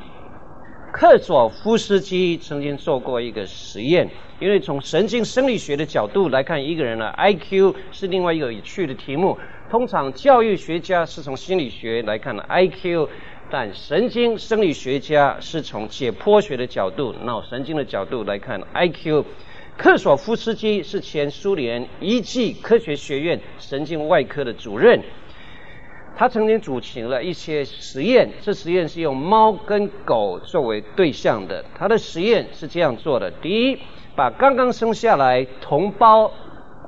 [0.99, 9.37] 克佐夫斯基曾经做过一个实验，因为从神经生理学的角度来看，一个人的 IQ 是另外一个有趣的题目。
[9.69, 13.07] 通常教育学家是从心理学来看的 IQ，
[13.51, 19.23] 但神经生理学家是从解剖学的角度、脑神经的角度来看 IQ。
[19.77, 24.99] 克索夫斯基是前苏联一级科学学院神经外科的主任。
[26.19, 31.63] 他曾经主持了一些实验，这实验是用猫跟狗作为对象的。
[31.77, 33.77] 他的实验是这样做的：第一，
[34.15, 36.31] 把刚刚生下来同胞、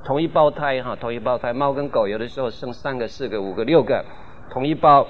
[0.04, 4.04] 同一胞胎哈，同一胞胎，猫跟狗有的时候生三个、四个、五个、六个，
[4.52, 5.06] 同一胞，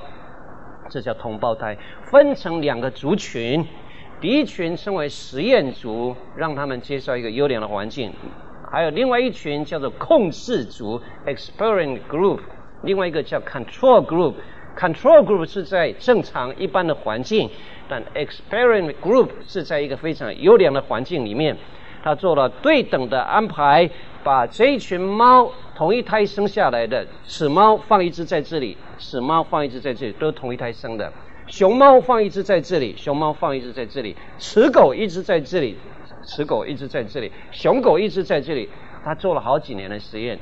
[0.89, 1.77] 这叫同胞胎，
[2.11, 3.65] 分成两个族群。
[4.19, 8.11] 第一群称为实验组，让他们接受一个优良的环境；
[8.69, 12.41] 还有另外一群叫做控制组 （experiment group）。
[12.83, 17.49] 另外一个叫 control group，control group 是在正常一般的环境，
[17.87, 21.57] 但 experiment group 是在一个非常优良的环境里面。
[22.01, 23.89] 他做了对等的安排，
[24.23, 31.11] 把这一群猫同一胎生下来的，雌猫放一只在这里，雌猫放一只在这里，都同一胎生的。
[31.47, 35.75] 熊猫放一只在这里，熊猫放一只在这里，雌狗一只在这里，
[36.23, 38.69] 雌狗一只在这里，雄狗一只在这里。
[39.03, 40.37] 他做了好几年的实验。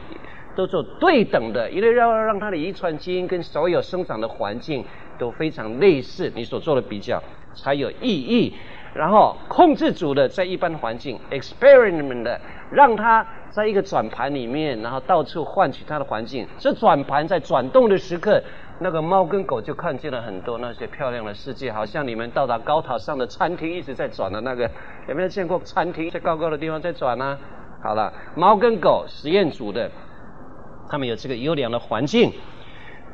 [0.57, 4.83] 都做对等的，因为要让它的遗传基因跟所有生长的环境
[5.19, 7.21] 都非常类似，你所做的比较
[7.53, 8.53] 才有意义。
[8.95, 12.41] 然后控制组的在一般环境，experiment 的，
[12.71, 16.47] 让它在一个转盘里面，然后到处换取它的环境。
[16.57, 18.41] 这转盘在转动的时刻，
[18.79, 24.67] 那个猫跟狗就看见了很多那些漂亮的世界，好像你们到达高塔上的餐厅一直在转的那个，
[25.07, 27.37] 有没有见过餐厅在高高的地方在转呢、
[27.83, 29.91] 好了，猫跟狗实验组的。
[30.89, 32.31] 他们有这个优良的环境，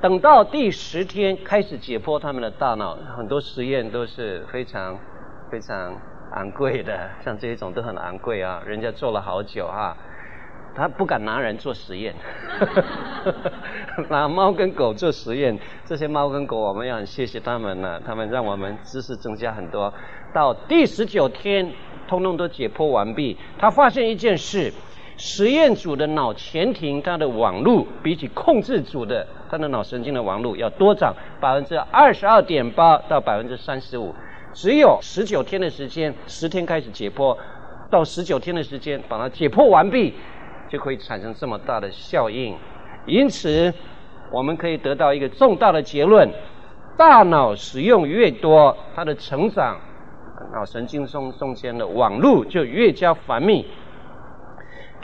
[0.01, 4.97] 等到第十天开始解剖他们的大脑，很多实验都是非常
[5.49, 5.95] 非常
[6.33, 9.95] 昂贵的，像这一种都很昂贵啊，人家做了好久啊，
[10.75, 12.13] 他不敢拿人做实验，
[14.09, 19.93] 拿猫跟狗做实验，这些猫跟狗我们要很谢谢他们呢，他们让我们知识增加很多。
[20.33, 21.71] 到第十九天，
[22.07, 24.73] 通通都解剖完毕，他发现一件事。
[25.17, 34.13] 实验组的脑前庭，它的网路比起控制组的，它的脑神经的网路要多长百分之二十二点八到百分之三十五。
[34.53, 37.37] 只有十九天的时间，十天开始解剖，
[37.89, 40.13] 到十九天的时间把它解剖完毕，
[40.69, 42.55] 就可以产生这么大的效应。
[43.05, 43.73] 因此，
[44.31, 46.29] 我们可以得到一个重大的结论：
[46.97, 49.79] 大脑使用越多，它的成长，
[50.53, 53.65] 脑神经中中间的网路就越加繁密。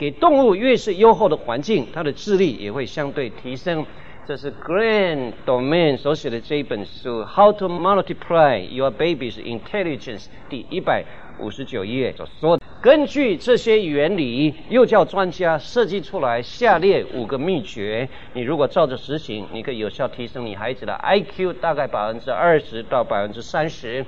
[0.00, 3.84] 给动物越是优厚的环境，它的智力也会相对提升。
[4.26, 11.04] 这是 Grant Domain 所写的这一本书《How to Multiply Your Baby's Intelligence》第一百
[11.38, 12.62] 五十九页所说的。
[12.80, 24.06] 根据这些原理，幼教专家设计出来下列五个秘诀：你如果照着实行，你可以有效提升你孩子的 IQ 大概百分之二十到百分之三十。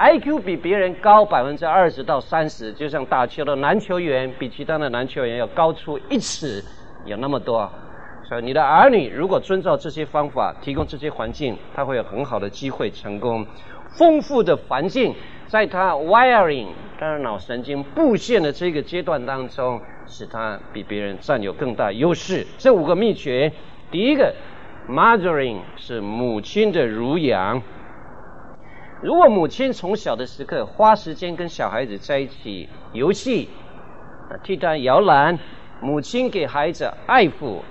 [0.00, 6.64] IQ 比别人高百分之二十到三十，就像打球的篮球员比其他的篮球员要高出一尺，
[7.04, 7.70] 有那么多。
[8.26, 13.46] 所以你的儿女如果遵照这些方法，提供这些环境，他会有很好的机会成功。
[13.98, 15.14] 丰富的环境，
[15.46, 22.46] 在他 wiring 他的脑神经布线的这个阶段当中，使他比别人占有更大优势。
[22.56, 23.52] 这五个秘诀，
[23.90, 24.34] 第一个
[24.88, 27.60] ，mothering 是母亲的乳养。
[29.02, 33.48] 如果母亲从小的时刻花时间跟小孩子在一起游戏，
[34.44, 35.38] 替他摇篮，
[35.80, 37.62] 母亲给孩子爱抚，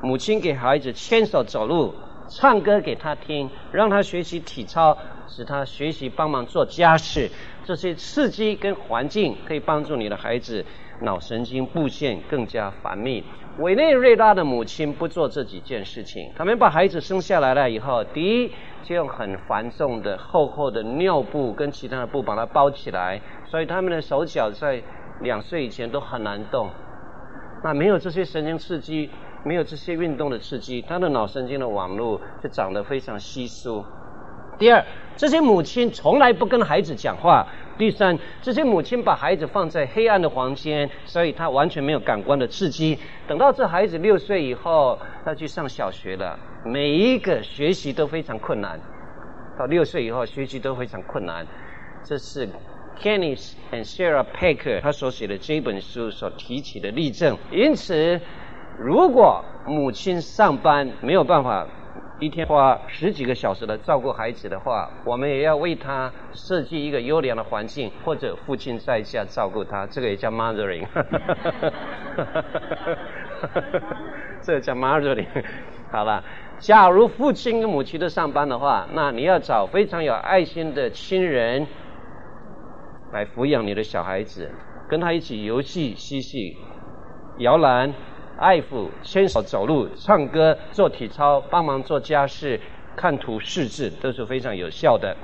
[0.00, 1.92] 母亲给孩子牵手走路，
[2.28, 7.28] 唱歌给他听，让他学习体操，使他学习帮忙做家事，
[7.64, 10.64] 这些刺激跟环境可以帮助你的孩子
[11.00, 13.24] 脑神经布线更加繁密。
[13.60, 18.50] 委内瑞拉的母亲不做这几件事情，他们把孩子生下来了以后，第一
[18.82, 24.82] 就用很繁重的厚厚的尿布跟其他的布把它包起来，所以他们的手脚在
[25.20, 26.70] 两岁以前都很难动。
[27.62, 29.10] 那没有这些神经刺激，
[29.44, 33.84] 没有这些运动的刺激，他的脑神经的网络就长得非常稀疏。
[34.58, 34.82] 第二，
[35.16, 37.46] 这些母亲从来不跟孩子讲话。
[37.80, 42.98] 第三，这些母亲把孩子放在黑暗的房间，所以他完全没有感官的刺激。
[43.26, 48.78] 等到这孩子六岁以后，他去上小学了，每一个学习都非常困难。
[49.58, 51.46] 到六岁以后，学习都非常困难。
[52.04, 52.46] 这是
[53.00, 57.38] Kenneth and Sarah Packer 他所写的这本书所提起的例证。
[57.50, 58.20] 因此，
[58.78, 61.66] 如果母亲上班没有办法。
[62.20, 70.84] 一天花十几个小时来照顾孩子的话，我们也要为他设计一个优良的环境，或者父亲在家照顾他，这个也叫 mothering，
[74.42, 75.26] 这个叫 mothering。
[75.90, 76.22] 好了，
[76.58, 81.66] 假如父亲跟母亲都上班的话，那你要找非常有爱心的亲人
[83.12, 84.50] 来抚养你的小孩子。
[84.90, 86.56] 跟他一起游戏嬉戏、
[87.38, 87.94] 摇篮、
[88.40, 92.58] 爱抚、牵手走路、唱歌、做体操、帮忙做家事、
[92.96, 95.14] 看图识字，都是非常有效的。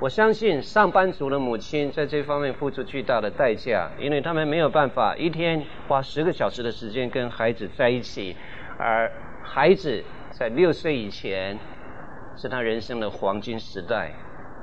[0.00, 8.34] 我相信上班族的母亲在这方面付出巨大的代价，因为他们没有办法一天花十个小时的时间跟孩子在一起，
[8.78, 11.58] 而孩子在六岁以前
[12.34, 14.12] 是他人生的黄金时代，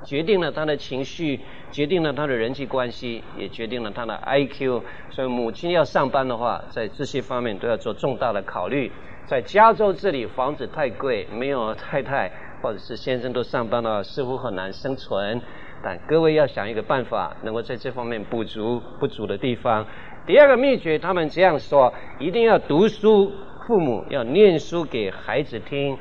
[0.04, 1.40] 决定了他的情绪，
[1.72, 4.82] 决定了他的人际关系，也决定了他的 IQ。
[5.10, 8.92] 所以母亲要上班的话，在这些方面都要做重大的考虑。
[9.26, 12.32] 在加州这里，房子太贵，没有太太。
[12.62, 15.42] 或者是先生都上班了，似乎很难生存。
[15.84, 19.86] 但各位要想一个办法，能够在这方面补足不足的地方。
[20.26, 23.30] 第二个秘诀，他们这样说：一定要读书，
[23.68, 25.98] 父母要念书给孩子听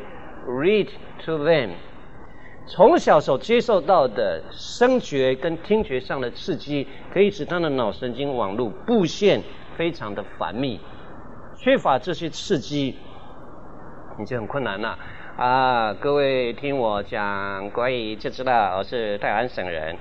[0.47, 0.87] ，read
[1.25, 1.71] to them。
[2.67, 9.43] 从小所接受到的声觉跟听觉上的刺激，可以使他的脑神经网络布线
[9.77, 10.81] 非常的繁密。
[11.57, 12.97] 缺乏这些刺激，
[14.19, 14.99] 你就很困难了。
[15.37, 19.97] 啊，各位听我讲国语就知道我是台湾省人，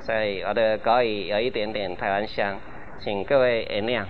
[0.00, 2.58] 所以我的国语有一点点台湾腔，
[3.00, 4.04] 请各位原谅。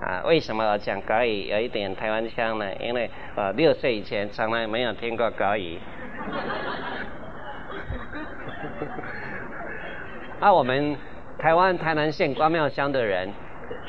[0.00, 2.66] 啊，为什么我讲国语有一点台湾腔呢？
[2.76, 5.78] 因为我六岁以前从来没有听过国语。
[10.40, 10.96] 啊，我们
[11.38, 13.32] 台湾台南县关庙乡的人，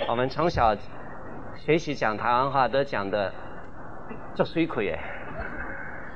[0.08, 0.76] 我们从小
[1.56, 3.34] 学习讲台湾话都讲的
[4.34, 5.00] 足水亏耶。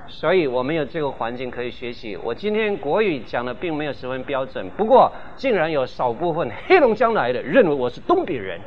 [0.08, 2.18] 所以我们有这个环境可以学习。
[2.18, 8.60] 我今天国语讲的并没有十分标准，不过竟然有少部分黑龙江来的认为我是东北人。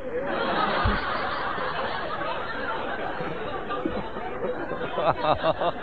[4.95, 5.73] 哈哈哈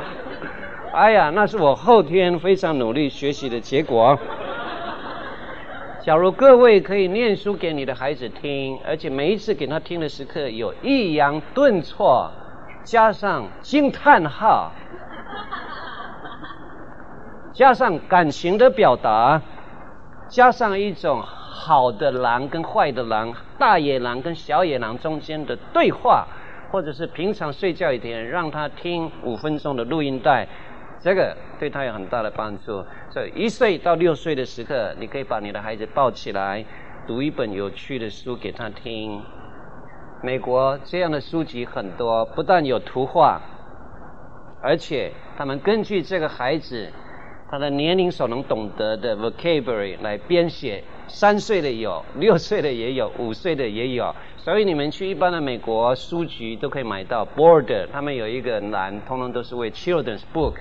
[0.93, 4.19] 哎呀，那是我后天非常努力学习的结果。
[6.03, 12.29] 假如各位可以念书给你的孩子听，而且每一次给他听的时刻有抑扬顿挫，
[12.83, 14.73] 加上惊叹号。
[17.53, 19.41] 加上感情的表达，
[20.29, 26.27] 加上一种好的狼跟坏的狼，大野狼跟小野狼中间的对话，
[26.73, 30.49] 或者是平常睡觉一天让他听五分钟的录音带，
[31.03, 32.85] 这个对他有很大的帮助。
[33.11, 36.65] 所以一岁到六岁的时刻，你可以把你的孩子抱起来，
[37.07, 39.23] 读一本有趣的书给他听。
[40.23, 43.41] 美国这样的书籍很多，不但有图画，
[44.63, 46.91] 而且他们根据这个孩子。
[47.53, 54.15] 他的年龄所能懂得的 vocabulary 来编写，三岁的有，六岁的也有，五岁的也有。
[54.37, 60.59] 所以你们去一般的美国书局都可以买到 Border，他们有一个栏，通通都是为 children's book。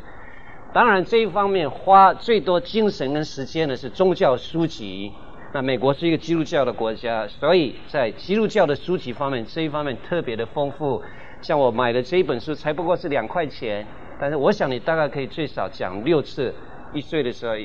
[0.71, 5.12] 当然这一方面花最多精神跟时间的是宗教书籍。
[5.51, 11.01] 那美国是一个基督教的国家，所以在基督教的书籍方面这一方面特别的丰富。
[11.41, 13.84] 像我买的这一本书才不过是两块钱，
[14.19, 16.53] 但是我想你大概可以最少讲六次。
[16.93, 17.55] 一岁的时候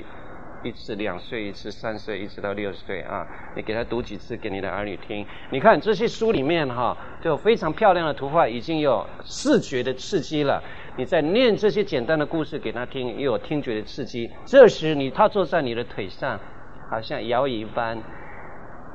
[0.63, 5.27] 一次，两岁一次，三岁一直到六岁啊，你给他读几次给你的儿女听。
[5.51, 10.63] 你看这些书里面哈，就有非常漂亮的图画，已经有视觉的刺激了。
[10.97, 14.31] 你在念这些简单的故事给他听，又有听觉的刺激。
[14.45, 16.39] 这时你他坐在你的腿上，
[16.89, 17.99] 好像摇椅一般。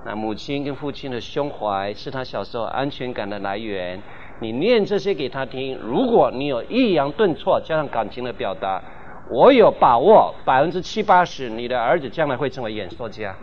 [0.05, 4.01] 那母亲跟父亲的胸怀是他小时候安全感的来源。
[4.39, 8.81] 你念这些给他听，如果你有抑扬顿挫，加上感情的表达。
[9.29, 13.35] 我有把握百分之七八十，你的儿子将来会成为演说家，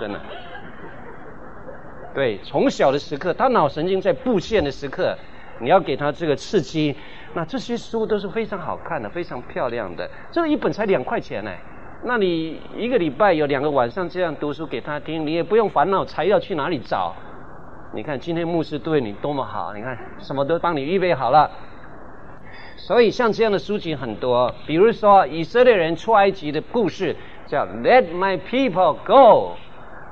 [0.00, 0.20] 真的。
[2.12, 5.16] 对，从小的时刻，他脑神经在布线的时刻，
[5.60, 6.96] 你要给他这个刺激。
[7.34, 10.08] 那这些书都是非常好看的，非常漂亮的。
[10.30, 11.50] 这一本才两块钱呢，
[12.04, 17.14] 那你一个礼拜有两个晚上这样读书给他听，你也不用烦恼材料去哪里找。
[17.94, 21.50] 你看今天牧师对你多么好，你看什么都帮你预备好了。
[22.76, 29.56] 所以像这样的书籍很多，比如说以色列人出埃及的故事，叫 Let My People Go。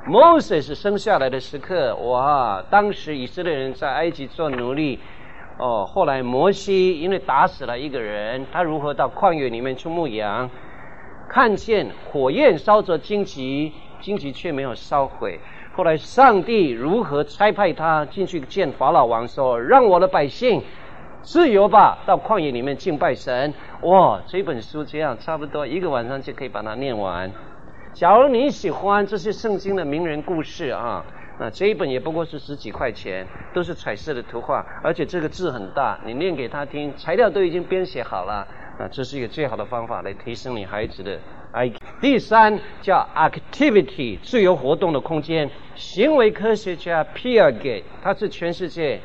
[0.06, 2.64] Moses 生下来的时刻，哇！
[2.70, 4.98] 当时以色列人在埃及做奴隶，
[5.60, 10.48] 哦，后来摩西因为打死了一个人，他如何到旷野里面去牧羊，
[11.28, 15.38] 看见火焰烧着荆棘，荆棘却没有烧毁。
[15.74, 20.62] 后来上帝如何差派他进去见法老王，说让我的百姓。
[21.22, 23.52] 自由吧，到旷野里面敬拜神。
[23.82, 27.30] 哇，这本书这样差不多一个晚上就可以把它念完。
[27.92, 31.04] 假如你喜欢这些圣经的名人故事啊，
[31.40, 38.46] 那这一本也不过是十几块钱，都是彩色的图画，而且这个字很大，你念给他听，材料都已经编写好了。
[38.78, 41.18] 啊这是一个最好的方法来提升你孩子的
[41.54, 41.76] IQ。
[42.00, 45.50] 第三叫 activity，自由活动的空间。
[45.74, 49.00] 行为科学家 Piaget，他是全世界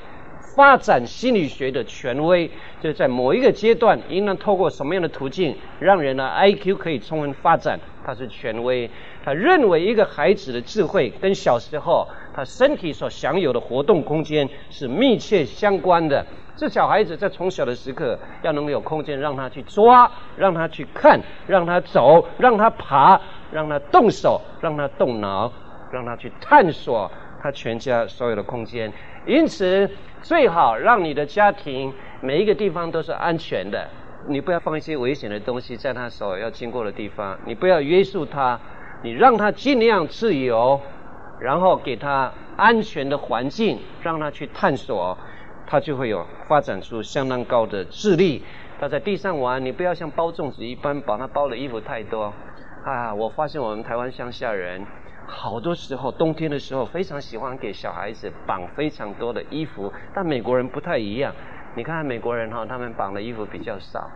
[0.56, 2.50] 发展心理学的权威，
[2.82, 8.90] 就是在某一个阶段应当透过什么样的途径，让人的 IQ 可以充分发展，他是权威。
[9.26, 16.26] 他认为一个孩子的智慧跟小时候他身体所享有的活动空间是密切相关的。
[16.58, 23.20] 这小孩子在从小的时刻要能有空间让他去抓，让他去看，让他走，让他爬，
[23.52, 25.52] 让他动手，让他动脑。
[25.92, 27.10] 让他去探索
[27.42, 28.92] 他全家所有的空间，
[29.26, 29.90] 因此
[30.22, 33.88] 最好让你的家庭每一个地方都是安全的。
[34.28, 38.60] 你不要放一些危险的东西在他所要经过的地方，你不要约束他，
[39.04, 40.82] 你让他尽量自由，
[41.40, 45.18] 然后给他安全的环境，让他去探索，
[45.68, 48.44] 他就会有发展出相当高的智力。
[48.80, 52.34] 他在地上玩，你不要像包粽子一般把他包的衣服太多。
[52.84, 54.86] 啊，我发现我们台湾乡下人。
[55.28, 61.34] 好多时候，冬天的时候非常喜欢给小孩子绑非常多的衣服，但美国人不太一样。
[61.76, 64.08] 你看看美国人哈，他们绑的衣服比较少，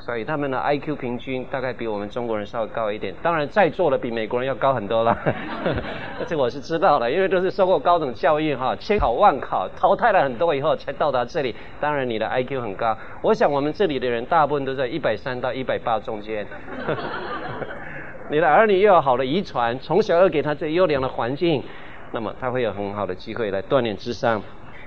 [0.00, 3.14] 所以他们的 IQ 平均大概比我们中国人稍微高一点。
[3.22, 5.16] 当然，在座的比美国人要高很多了，
[6.26, 11.54] 这我是知道的，因为都是受过高等教育哈，千考万考淘汰了很多以后才到达这里。
[11.80, 12.96] 当然，你的 IQ 很高。
[13.22, 16.46] 我想我们这里的人大部分都在一百三到一百八中间。
[18.30, 21.62] 你的儿女又有好的遗传，从小要给他最优良的环境，
[22.12, 24.42] 那么他会有很好的机会来锻炼智商。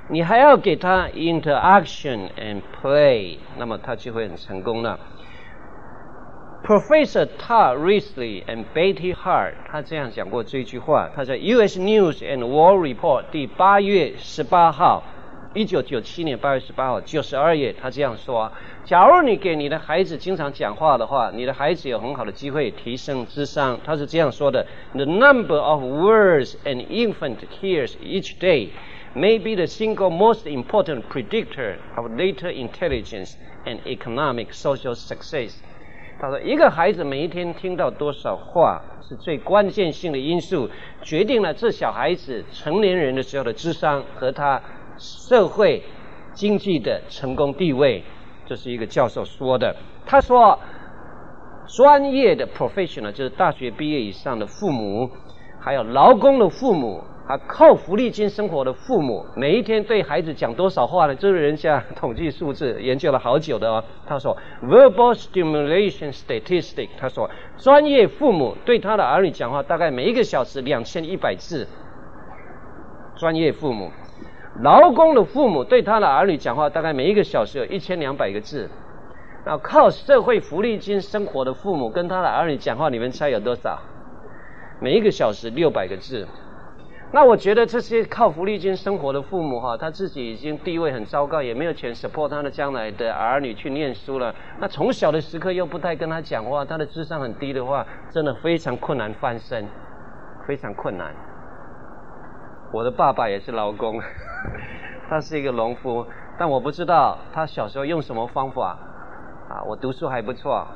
[0.10, 4.98] 你还要给他 interaction and play，那么他就会很成功了。
[6.64, 11.80] Professor Todd Risley and Betty Hart，他这样讲过这句话，他在 U.S.
[11.80, 15.04] News and World Report 第八月十八号，
[15.54, 18.52] 一九九七年八月十八号九十二页，他这样说。
[18.84, 23.80] 假如你给你的孩子经常讲话的话，你的孩子有很好的机会提升智商。
[23.86, 28.70] 他是这样说的：The number of words an infant hears each day
[29.18, 35.56] may be the single most important predictor of later intelligence and economic social success。
[36.20, 40.70] 他说，一个孩子每一天听到多少话，是最关键性的因素，
[41.02, 44.62] 决定了这小孩子成年人的时候的智商和他
[44.98, 45.82] 社会
[46.34, 48.04] 经济的成功地位。
[48.46, 49.76] 这是一个教授说的。
[50.06, 50.60] 他说，
[51.68, 55.10] 专业的 professional 就是大学毕业以上的父母，
[55.60, 61.14] 还有劳工的父母，还靠福利金生活的父母，每一天对孩子讲多少话呢？
[61.14, 63.84] 这是人家 统计数字研究了好久的哦。
[64.08, 66.88] 他说，verbal stimulation statistic。
[66.98, 71.68] 他说，专业父母对他的儿女讲话，大概每一个小时两千一百字。
[73.18, 73.92] 专业父母。
[74.62, 78.70] 劳工的父母对他的儿女讲话，大概每一个小时有一千两百个字。
[79.46, 83.78] 那靠社会福利金生活的父母跟他的儿女讲话，你们猜有多少？
[84.80, 86.26] 每一个小时六百个字。
[87.10, 94.36] 那我觉得这些靠福利金生活的父母哈，他自己已经地位很糟糕，也没有钱 support 他的将来的儿女去念书了。
[94.60, 99.66] 那从小的时刻又不太跟他讲话，他的智商很低的话，真的非常困难翻身，
[100.46, 101.14] 非常困难。
[102.74, 104.02] 我的爸爸也是劳工，
[105.10, 106.06] 他是一个农夫，
[106.38, 108.78] 但我不知道他小时候用什么方法。
[109.50, 110.68] 啊，我读书还不错，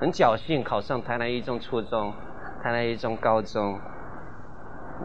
[0.00, 2.10] 很侥幸考上台南一中初中，
[2.62, 3.78] 台南一中高中。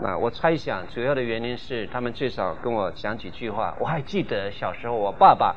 [0.02, 3.76] 那我猜想，主要的原因是他们最少跟我讲几句话。
[3.80, 5.56] 我还记得小时候，我爸爸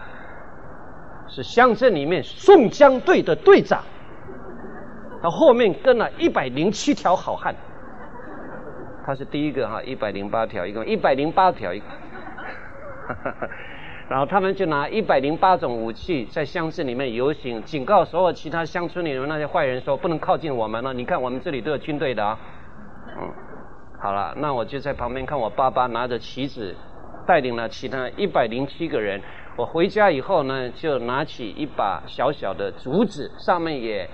[1.27, 3.83] 是乡镇里面宋江队的队长，
[5.23, 7.55] 他后面跟了一百零七条好汉。
[9.07, 11.87] 他是第一个哈，一百零八条，一共一百零八条，一个，
[14.11, 20.93] 然后他们就拿一百零八种武器在乡镇里面游行，警告所有其他乡村里面那些坏人说不能靠近我们了。
[20.93, 22.39] 你看我们这里都有军队的啊，
[23.19, 23.33] 嗯，
[24.07, 26.77] 好了，那我就在旁边看我爸爸拿着旗子，
[27.27, 29.21] 带领了其他一百零七个人。
[29.57, 34.09] 我回家以后呢，就拿起一把小小的竹子，上面也。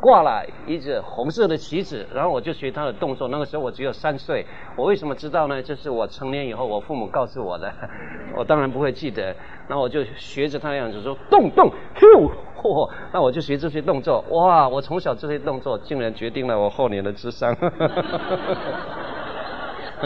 [0.00, 3.26] 挂了一只红色的旗子，然后我就学他的动作。
[3.28, 4.44] 那个时候我只有三岁，
[4.76, 5.62] 我为什么知道呢？
[5.62, 7.72] 这是我成年以后我父母告诉我的，
[8.36, 9.34] 我当然不会记得。
[9.66, 12.90] 那我就学着他的样子说动动，呜嚯！
[13.14, 14.22] 那我就学这些动作。
[14.28, 14.68] 哇！
[14.68, 17.56] 我从小这些动作竟然决定了我后年的智商。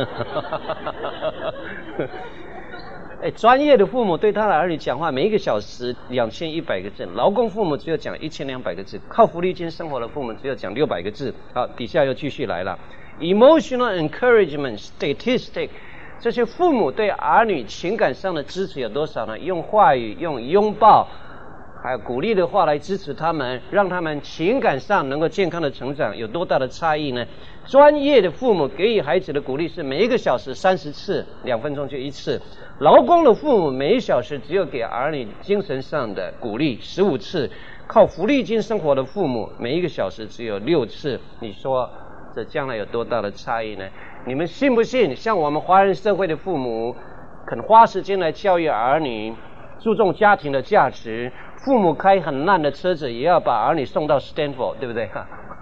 [3.20, 11.34] 哎，专业的父母对他的儿女讲话，每一个小时两千一百个字；劳工父母只有讲一千两百个字；靠福利金生活的父母只有讲六百个字。
[11.53, 12.78] 好，底下又继续来了
[13.18, 15.70] ：emotional encouragement statistic，
[16.20, 19.36] 这些父母对儿女情感上的支持有多少呢？
[19.36, 21.09] 用话语、用拥抱
[21.80, 27.24] 还有鼓励的话来支持他们，让他们情感上能够健康的成长，有多大的差异呢？
[27.66, 32.36] 专业的父母给予孩子的鼓励是每一个小时三十次，两分钟就一次；
[32.80, 37.48] 劳工的父母每一小时只有给儿女精神上的鼓励十五次；
[37.86, 41.20] 靠福利金生活的父母每一个小时只有六次。
[41.40, 41.88] 你说
[42.34, 43.84] 这将来有多大的差异呢？
[44.26, 45.14] 你们信不信？
[45.14, 46.96] 像我们华人社会的父母，
[47.46, 49.32] 肯花时间来教育儿女，
[49.78, 51.30] 注重家庭的价值。
[51.64, 55.11] 父母开很烂的车子，也要把儿女送到 Stanford，对不对？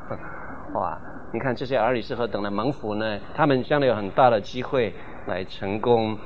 [0.75, 0.99] 哇，
[1.33, 3.19] 你看这些儿女是何等的蒙福呢？
[3.35, 4.93] 他们将来有很大的机会
[5.27, 6.17] 来成功。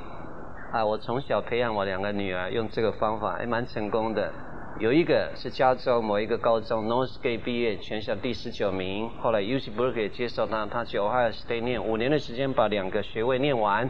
[0.73, 4.31] 啊，我从小培养我两个女儿，用这个方法，还蛮成功的。
[4.79, 9.09] 有一个是加州某一个高中 Northgate 毕业，全校第十九名。
[9.21, 13.89] 后来 UC Berkeley 接受他，他去 Ohio State 念五年的时间，把两个学位念完。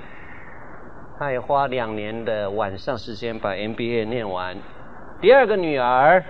[1.18, 4.58] 他也花两年的晚上时间把 MBA 念完。
[5.22, 6.26] 第二个女儿，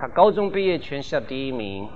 [0.00, 1.88] 她高中毕业全校第一名，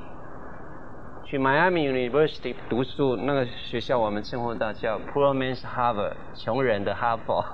[1.24, 7.44] 去 Miami University 读书，那个学校我们称呼它叫 Poor Man's Harvard，穷人的哈佛。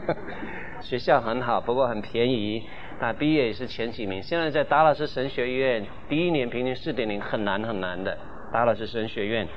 [0.82, 2.62] 学校很好，不过很便宜。
[3.00, 4.22] 她毕业也是前几名。
[4.22, 8.18] 现在在达拉斯神学院，第一年平均四点零，很难很难的。
[8.52, 9.48] 达拉斯神学院，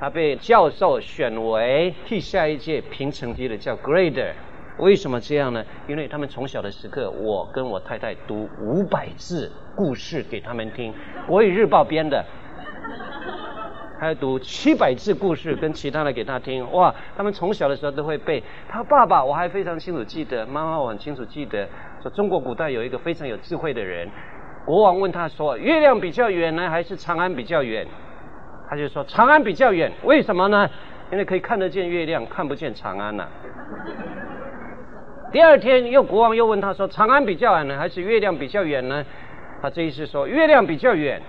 [0.00, 4.32] 她被教授选为替下一届评成绩的，叫 Grader。
[4.78, 5.64] 为什么这样呢？
[5.88, 10.92] 因为他们从小的时刻，我跟我太太读五百字故事给他们听，
[11.26, 12.24] 《国语日报》编的，
[13.98, 16.70] 还要读七百字故事跟其他的给他听。
[16.72, 18.42] 哇，他们从小的时候都会背。
[18.68, 21.66] 他爸爸我还非常清楚记得，妈妈我很清楚记得，
[22.02, 24.08] 说中国古代有一个非常有智慧的人，
[24.66, 27.86] 国王问他说：“月亮比较远呢，还是长安比较远？”
[28.68, 30.68] 他就说：“长安比较远。”为什么呢？
[31.10, 33.30] 因为可以看得见月亮，看不见长安呐、啊。
[35.36, 39.04] 第二天，又国王又问他说：“长安比较远呢，还是月亮比较远呢？”
[39.60, 41.20] 他这一次说：“月亮比较远。”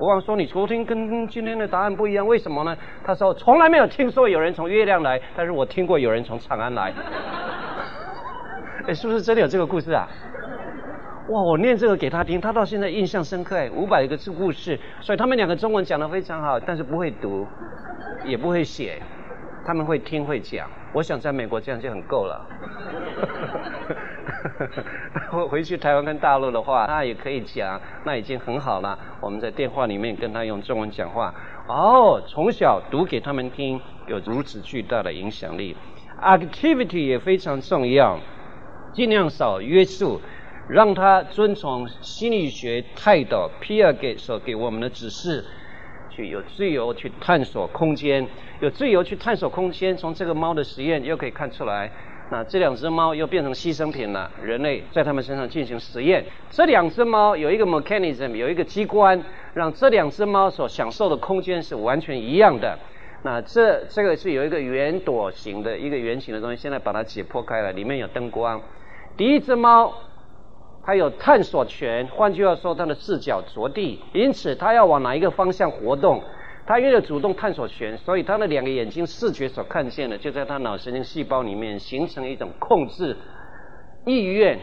[0.00, 2.76] 国王说：“你昨天跟今天的答案不一样，为什么呢？”
[3.06, 6.92] 他说：“从来没有听说有人从月亮来，但是我听过有人从长安来。
[8.88, 10.08] ”哎，是不是真的有这个故事啊？
[11.28, 13.56] 哇，我念这个给他听，他到现在印象深刻。
[13.56, 17.46] 哎，五百个字故事，所以他们两个中文讲得非常好，但是不会读，
[18.24, 19.00] 也不会写。
[19.64, 22.46] 他们会听会讲，我想在美国这样就很够了。
[25.30, 28.98] 回 回去台湾跟大陆的话，那也可以讲，那已经很好了。
[29.20, 31.34] 我们在电话里面跟他用中文讲话，
[31.68, 35.76] 哦，从小读给他们听，有如此巨大的影响力。
[36.22, 38.18] Activity 也非常重要，
[38.92, 40.20] 尽量少约束，
[40.68, 45.44] 让他遵从心理学泰导 Piaget 所给我们的指示。
[46.28, 48.26] 有自由去探索空间，
[48.60, 49.96] 有自由去探索空间。
[49.96, 51.90] 从这个猫的实验又可以看出来，
[52.30, 54.30] 那这两只猫又变成牺牲品了。
[54.42, 59.22] 人类在它们身上进行实验，这两只猫有一个 mechanism，有一个机关，
[59.54, 62.78] 让这两只猫所享受的空间是完全一样的。
[63.22, 68.60] 那这这个是有一个圆朵形的一个圆形的东西，现在把它解剖开了，里面有灯光。
[69.16, 69.92] 第一只猫。
[70.82, 76.22] 他有探索权，换句话说，他的视角着地，因此他要往哪一个方向活动，
[76.66, 83.16] 它拥有主动探索权，所以他的两个眼睛视觉所看见的，就在他脑神经细胞里面形成一种控制
[84.06, 84.58] 意愿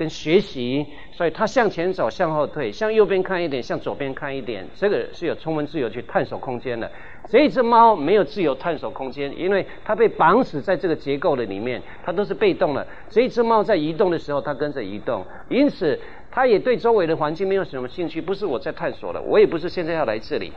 [0.00, 6.90] 跟学习，所以它向前走，向后退，向右边看一点，向左边看一点，这个是有充分自由去探索空间的。
[7.28, 12.86] 这一只猫没有自由探索空间，因为它被绑死在这个结构的里面，它都是被动的。
[13.10, 18.22] 这一只猫在移动的时候，它跟着移动，因此它也对周围的环境没有什么兴趣。
[18.22, 20.50] 不是我在探索了，我也不是现在要来这里。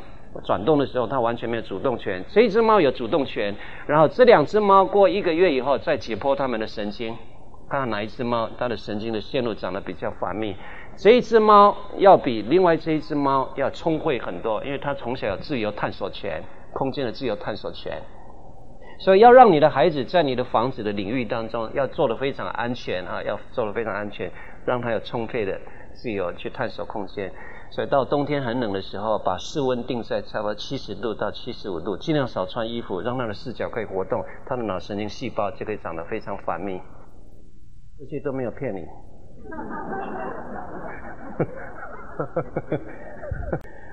[0.46, 2.24] 转动的时候，它完全没有主动权。
[2.30, 3.54] 这一只猫有主动权，
[3.88, 7.14] 然后这两只猫过一个月以后再解剖它们的神经，
[7.70, 10.56] 看看哪一只猫它的神经的线路长得比较繁密。
[10.96, 16.44] 这一只猫要比另外这一只猫要聪慧很多，因为它从小有自由探索权。
[16.76, 18.02] 空间的自由探索权，
[18.98, 24.32] 所以要让你的孩子在你的房子的领域当中要做得非常安全啊，要做得非常安全，
[24.66, 25.62] 让他有充沛的
[25.94, 27.32] 自由去探索空间。
[27.70, 36.82] 所以到冬天很冷的时候，把室温定在差不多七十度到七十五度，尽量少穿衣服，让他的视角可以活动，他的脑神经细胞就可以长得非常繁密。
[38.00, 38.84] 这些都没有骗你。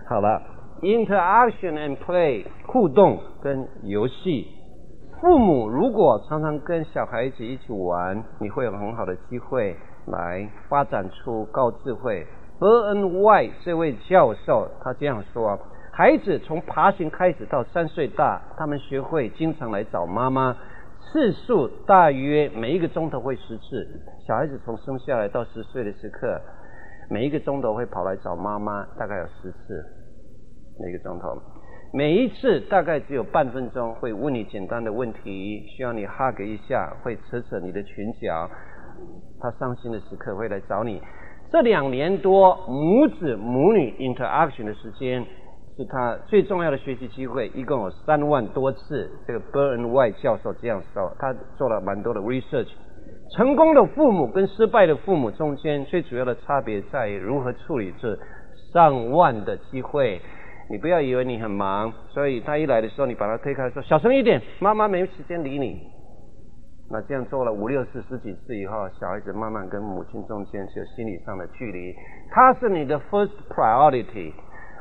[0.09, 0.43] 好了。
[0.83, 4.47] Interaction and play，互动跟游戏。
[5.21, 9.77] 父母如果常常跟小孩子一起玩，你会有很好的机会
[10.07, 12.27] 来发展出高智慧。
[12.59, 15.59] Burton White 这位教授他这样说：
[15.93, 20.57] 孩子从爬行开始到三岁大，他们学会经常来找妈妈，
[21.01, 23.89] 次数大约每一个钟头会十次。
[24.27, 26.41] 小孩子从生下来到十岁的时刻，
[27.09, 29.85] 每一个钟头会跑来找妈妈，大概有十次，
[30.79, 31.37] 每个钟头。
[31.93, 38.49] 每一次大概只有半分钟，会问你简单的问题，需要你 hug 一下，会扯扯你的裙角。
[39.41, 41.03] 他伤心的时刻会来找你。
[41.51, 45.27] 这两年多母子母女 interaction 的时间，
[45.81, 49.11] 是他最重要的学习机会，一共有三万多次。
[49.27, 52.69] 这个 Burn White 教授这样说，他做了蛮多的 research。
[53.35, 58.15] 成功的父母跟失败的父母中间，最主要的差别在于如何处理这
[58.75, 60.21] 上万的机会。
[60.69, 65.81] 你不要以为你很忙，所以他一来的时候，你把他推开说小声一点，妈妈没时间理你。
[66.91, 71.95] 那这样做了五六次、十几次以后，小孩子慢慢跟母亲中间是有心理上的距离。
[72.31, 74.33] 他是你的 first priority，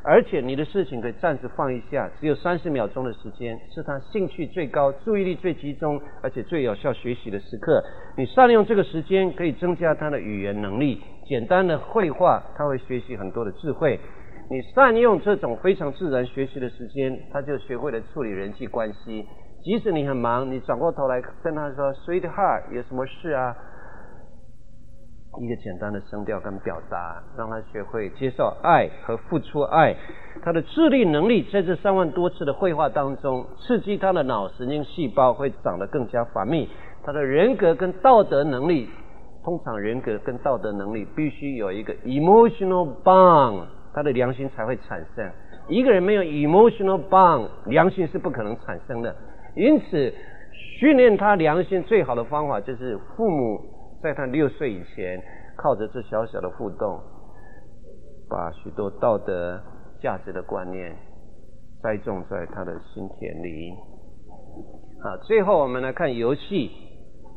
[0.10, 7.84] 而且你的事情可以暂时放一下，只有三十秒钟的时间，是他兴趣最高、注意力最集中，而且最有效学习的时刻。
[8.18, 11.00] 你善用这个时间，可以增加他的语言能力。
[11.28, 14.00] 简单的绘画，他会学习很多的智慧。
[14.50, 19.28] 你善用这种非常自然学习的时间，他就学会了处理人际关系。
[19.62, 23.56] 即使你很忙，你转过头来跟他说 “Sweetheart”，有什么事啊？
[25.40, 29.96] 一个简单的声调跟表达，让他学会接受爱和付出爱。
[30.44, 36.68] 他的智力能力在这三万多次的绘画当中，刺激他的脑神经细胞会长得更加繁密。
[37.06, 38.90] 他的人格跟道德能力，
[39.42, 43.64] 通常人格跟道德能力必须有一个 emotional bond，
[43.94, 45.32] 他的良心才会产生。
[45.70, 49.16] 一个人没有 emotional bond，良心是不可能产生的。
[49.56, 50.14] 因此，
[50.80, 53.62] 训练他良心最好的方法就是父母
[54.02, 55.22] 在他六岁以前，
[55.58, 57.00] 靠着这小小的互动，
[58.30, 59.60] 把许多道德
[60.02, 60.96] 价值的观念
[61.84, 63.74] 栽种在他的心田里。
[65.04, 66.72] 好，最后我们来看游戏，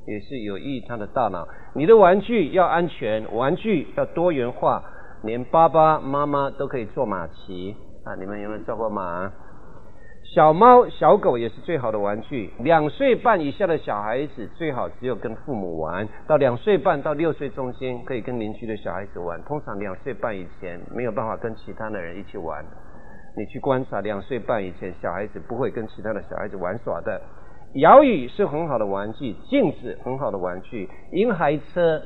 [0.06, 1.46] 也是有益他的大脑。
[1.74, 4.84] 你的玩具要安全，玩具要多元化，
[5.22, 8.14] 连爸爸妈妈都可以坐马骑啊！
[8.16, 9.32] 你们有没有坐过马？
[10.34, 12.50] 小猫、小狗也是最好的玩具。
[12.60, 19.38] 两岁半以下的小孩子最好只有跟父母玩，到两岁半到六岁中间可以跟邻居的小孩子玩。
[19.42, 22.64] 通常两岁半以前没有办法跟其他的人一起玩。
[23.36, 27.20] 你去观察，两岁半以前小孩子不会跟其他的小孩子玩耍的。
[27.74, 32.00] 摇椅是很好的玩具，镜子很好的玩具，婴孩车、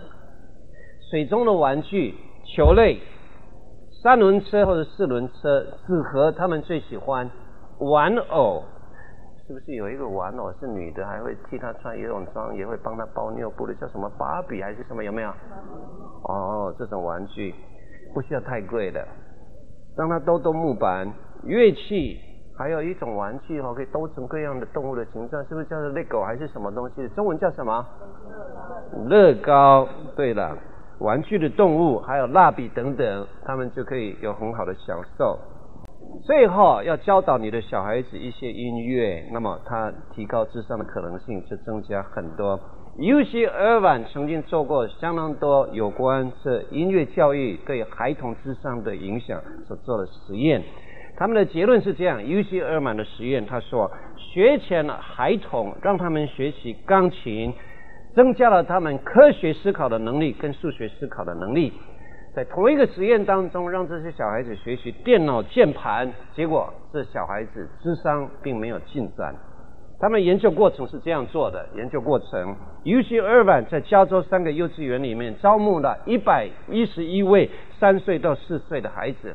[1.12, 2.16] 水中的玩具、
[2.56, 2.98] 球类、
[4.02, 7.30] 三轮车或者四轮车、纸盒，他们最喜欢。
[7.78, 8.62] 玩偶
[9.46, 15.04] 是不是有一个玩偶是女的，还会替她穿游泳装，也会帮她包尿布的，叫什么芭比还是什么？
[15.04, 15.30] 有没有？
[16.24, 17.54] 哦，这种玩具
[18.12, 19.06] 不需要太贵的，
[19.96, 21.12] 让她兜兜木板。
[21.44, 22.18] 乐器
[22.56, 27.06] 还有一种玩具哦，可以兜成各样的动物的形状，是不是叫做 Lego 还是什么东西？
[27.10, 27.86] 中文叫什么？
[29.08, 29.86] 乐高。
[30.16, 30.56] 对了，
[30.98, 35.38] 玩具的动物还有蜡笔等等，他们就可以有很好的享受。
[36.24, 42.58] 最后要教导你的小孩子一些音乐，那么他提高智商的可能性就增加很多。
[42.98, 50.62] UC Irvine 曾经做过相当多有关这音乐教育对孩童智商的影响所做的实验，
[51.16, 57.52] 他们的结论是这样：UC Irvine 的实验，他说，学前孩童让他们学习钢琴，
[58.14, 61.72] 增加了他们科学思考的能力跟数学思考的能力。
[62.36, 69.34] 在同一个实验当中，让这些小孩子学习电脑键盘，结果这小孩子智商并没有进展。
[69.98, 77.48] 他们研究过程是这样做的：研究过程，UC Irvine 在加州三个幼稚园里面招募了一百一十一位
[77.80, 79.34] 三岁到四岁的孩子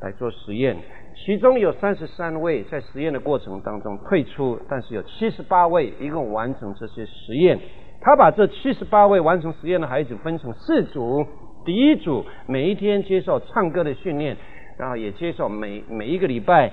[0.00, 0.76] 来做实验，
[1.16, 7.58] 其中有三十三位在实验的过程当中退出，但是有七十八位一共完成这些实验。
[8.00, 11.26] 他把这七十八位完成实验的孩子分成四组。
[11.64, 14.36] 第一组每一天接受唱歌的训练，
[14.78, 16.72] 然后也接受每每一个礼拜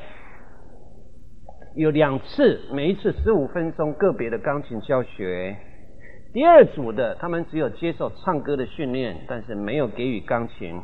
[1.76, 5.56] 有两次，每一次十五分钟个别的钢琴教学。
[6.34, 10.80] 第二组的他们只有接受唱歌的训练，但是没有给予钢琴。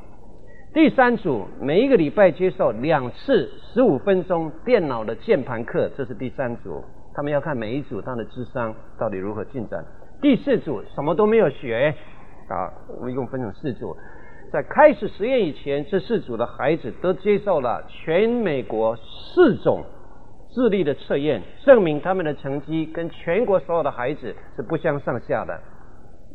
[0.74, 6.84] 第三组每一个礼拜接受两次十五分钟电脑的键盘课，这是第三组。
[7.16, 9.84] 他们要看每一组他的智商到底如何进展。
[10.22, 11.96] 第四组什么都没有学。
[12.48, 13.96] 啊，我们一共分成四组，
[14.52, 19.84] 在开始实验以前，这四组的孩子都接受了全美国四种
[20.52, 25.60] 智力的测验，证明他们的成绩跟全国所有的孩子是不相上下的，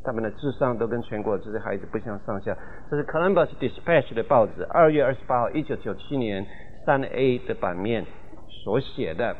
[0.05, 2.57] 他们的智商都跟全国这些孩子不相上下。
[2.91, 6.45] 这是 Columbus Dispatch 的报纸二月二十八号，一九九七年
[6.85, 8.05] 三 A 的版面
[8.65, 9.37] 所写的。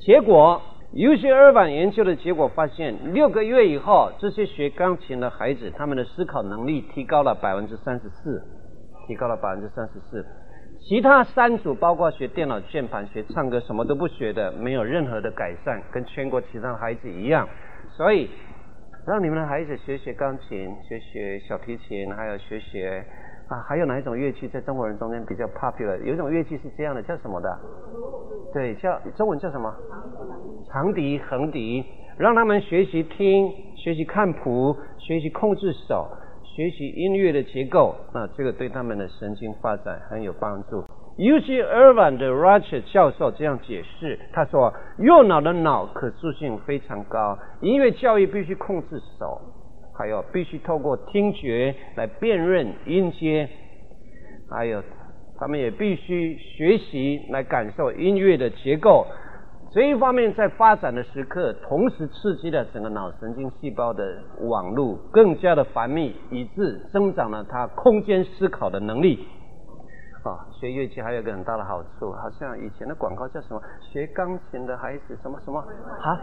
[0.00, 0.60] 结果
[0.94, 8.42] 尤其二版研究的结果发现，六个月以后，这些学钢琴的孩子，他们的思考能力提高了百分之三十四，
[9.06, 10.22] 提高了百分之三十四。
[10.86, 17.48] 其他三组，包括学电脑键盘、学唱歌，什么都不学的，没有任何的改善，跟全国其他孩子一样。
[17.96, 18.28] 所以，
[19.06, 23.02] 让你们的孩子学学钢琴，学学小提琴，还有学学
[23.52, 25.98] 啊，还有哪一种乐器在中国人中间比较 popular？
[26.04, 27.58] 有一种乐器是这样的，叫什么的？
[28.54, 29.70] 对，叫中文叫什么？
[30.70, 31.84] 长笛、横笛，
[32.16, 36.08] 让他们学习听，学习看谱，学习控制手。
[36.54, 40.84] 学习音乐的结构，那这个对他们的神经发展很有帮助。
[41.16, 49.40] UC Irvine 的 Roger 教授这样解释，他说：右脑的脑可塑性非常高，音乐教育必须控制手，
[49.96, 53.48] 还有必须透过听觉来辨认音阶，
[54.50, 54.82] 还有
[55.38, 59.06] 他们也必须学习来感受音乐的结构。
[59.74, 64.04] 这一方面在发展的时刻，同时刺激了整个脑神经细胞的
[64.40, 69.26] 网络更加的繁密，以致增长了它空间思考的能力。
[70.24, 73.60] 啊，学乐器还有一个很大的好处，好像以前的广告叫什么？
[73.80, 75.58] 学钢琴的孩子什么什么？
[75.58, 76.20] 啊？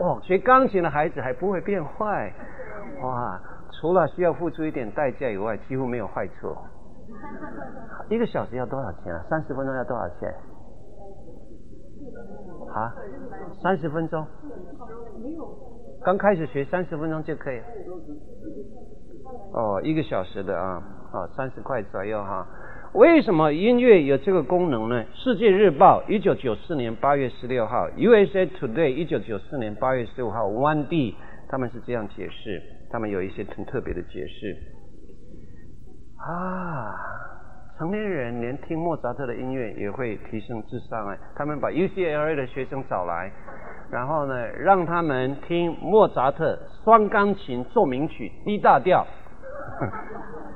[0.00, 2.32] 哦，学钢琴的孩子还不会变坏。
[3.02, 3.40] 哇，
[3.80, 6.56] 除了需要付出一点代价以外，几乎没有坏处。
[8.08, 9.24] 一个小时要多少钱啊？
[9.28, 10.32] 三十分钟要多少钱？
[12.72, 12.94] 啊，
[13.60, 14.24] 三十分钟，
[16.04, 17.60] 刚开始学三十分钟就可以。
[19.52, 22.46] 哦，一个小时的啊，哦，三十块左右哈。
[22.94, 25.04] 为什么音乐有这个功能呢？
[25.14, 31.14] 世界日报一九九四年八月十六号，USA Today 一九九四年八月十五号，One D
[31.48, 34.56] 他们是这样解释，他们有一些很特别的解释。
[36.16, 36.94] 啊。
[37.78, 43.30] 成年人连听莫扎特的音乐也会提升智商哎，他们把 UCLA 的学生找来，
[43.88, 49.06] 然后呢，让他们听莫扎特双钢琴奏鸣曲 D 大调，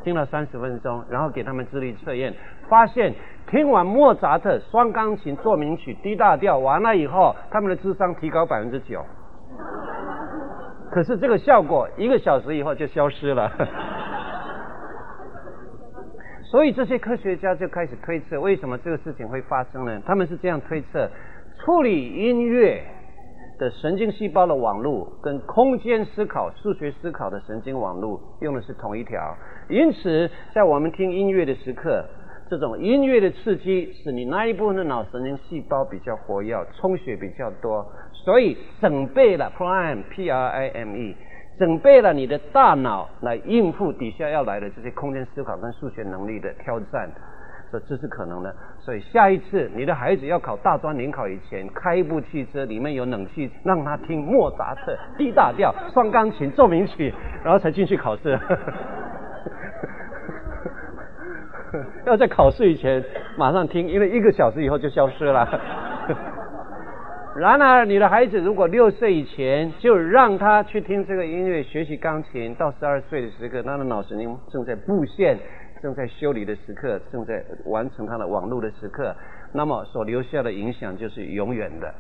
[0.04, 2.34] 听了三十分钟，然后给他们智力测验，
[2.68, 3.14] 发现
[3.48, 9.04] 听完莫扎特双钢琴奏鸣曲 D 大调完了以后，他们的智商提高百分之九，
[10.90, 13.50] 可是这个效果一个小时以后就消失了。
[16.50, 20.02] 所以这些科学家就开始推测，为什么这个事情会发生呢？
[20.04, 21.08] 他们是这样推测：
[21.64, 22.84] 处理音乐
[23.62, 29.36] 的神经细胞的网络跟空间思考、数学思考的神经网络用的是同一条，
[29.68, 32.04] 因此在我们听音乐的时刻，
[32.50, 41.14] 这种音乐的刺激使你那一部分的脑神经细胞比较活跃，充血比较多，所以整备了 prime p r i m e。
[41.58, 47.08] 准备了你的大脑来应付底下要来的这些空间思考跟数学能力的挑战，
[47.80, 48.54] 这是可能的。
[48.78, 57.12] 所以下一次你的孩子要考大专联考以前，开一部汽车里面有冷气，让他听莫扎特 D 大调双钢琴奏鸣曲，
[57.44, 58.38] 然后才进去考试。
[62.04, 63.02] 要在考试以前
[63.38, 65.48] 马上听，因为一个小时以后就消失了。
[67.34, 75.38] 然而，你的孩子如果六岁以前就让他去听这个音乐、学习钢琴，到十二岁的时刻，他的脑神经正在布线、
[75.82, 79.14] 正在修理的时刻，正在完成他的网络的时刻，
[79.52, 81.92] 那么所留下的影响就是永远的，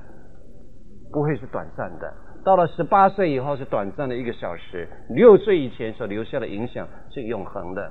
[1.12, 2.14] 不会是短暂的。
[2.44, 7.90] 到了十八岁以后是短暂的一个小时，六岁以前所留下的影响是永恒的。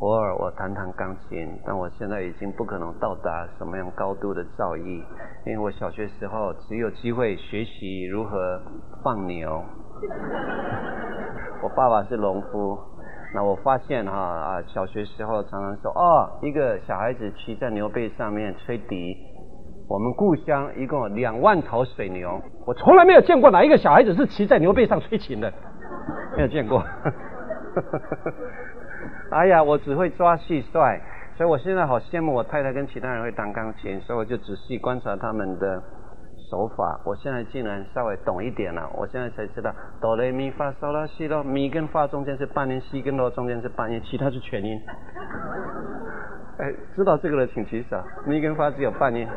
[0.00, 5.02] 偶尔我弹弹钢琴，但我现在已经不可能到达什么样高度的造诣，
[5.44, 8.62] 因为我小学时候只有机会学习如何
[9.02, 9.60] 放牛。
[11.62, 12.78] 我爸爸是农夫，
[13.34, 19.16] 那我发现哈啊，小学时候常常说哦，一个小孩子骑在牛背上面吹笛。
[19.88, 25.52] 我们故乡一共有两万头水牛，我从来没有见过哪一个小孩子是骑在牛背上吹琴的，
[26.36, 26.82] 没有见过。
[29.30, 31.00] 哎呀，我只会抓蟋蟀，
[31.36, 35.82] 所以我现在好羡慕我太太跟其他人会弹钢琴，所以我就仔细观察他们的
[36.50, 37.00] 手法。
[37.04, 44.80] 我现在竟然稍微懂一点了，我现在才知道哆来咪发嗦拉西哆，咪跟发中间是半音，西跟哆中间是半音，其他是全音。
[46.58, 47.96] 哎，知道这个的请举手。
[48.26, 49.28] 咪跟发只有半音，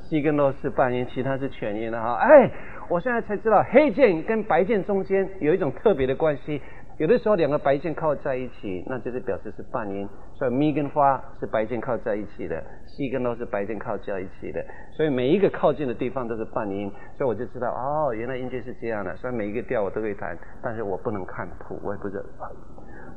[0.00, 2.14] 西跟哆是半音，其他是全音的哈。
[2.14, 2.50] 哎，
[2.88, 6.60] 我现在才知道黑键跟白键中间有一种特别的关系。
[7.00, 19.16] 有的时候两个白键靠在一起，那就是表示是半音，所以咪跟发是白键靠在一起的，西跟哆是白键靠在一起的，所以每一个靠近的地方都是半音，所以我就知道哦，原来音阶是这样的。
[19.16, 22.24] 所以每一个调我都会弹，但是我不能看谱，我也不知道，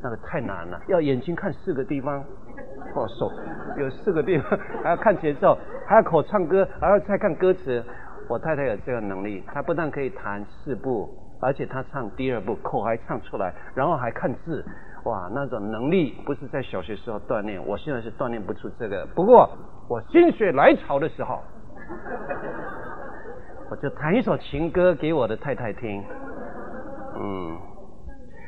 [0.01, 2.23] 那个太难了，要眼睛看四个地方，
[2.95, 3.29] 哦，手
[3.77, 7.83] 有四个地方，还要看节奏，还要口唱歌，还要再看歌词。
[8.29, 11.09] 我太太有这个能力，她不但可以弹四部，
[11.43, 14.63] 而且他唱第二部口还唱出来，然后还看字，
[15.03, 19.05] 哇，那种能力不是在小学时候锻炼，我现在是锻炼不出这个。
[19.13, 19.49] 不过
[19.89, 21.41] 我心血来潮的时候，
[23.69, 26.01] 我就弹一首情歌给我的太太听，
[27.19, 27.57] 嗯，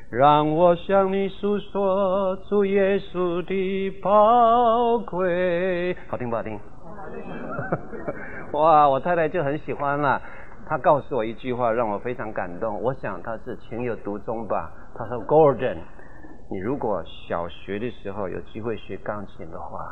[0.10, 6.58] 让我向你诉说主耶稣的宝贵，好听不好听？
[8.54, 10.22] 哇，我太太就很喜欢了。
[10.68, 12.82] 他告诉我一句话，让我非常感动。
[12.82, 14.72] 我想他是情有独钟吧。
[14.98, 15.78] 他说：“Gordon，
[16.50, 19.86] 你如果小学的时候有机会学钢琴的话，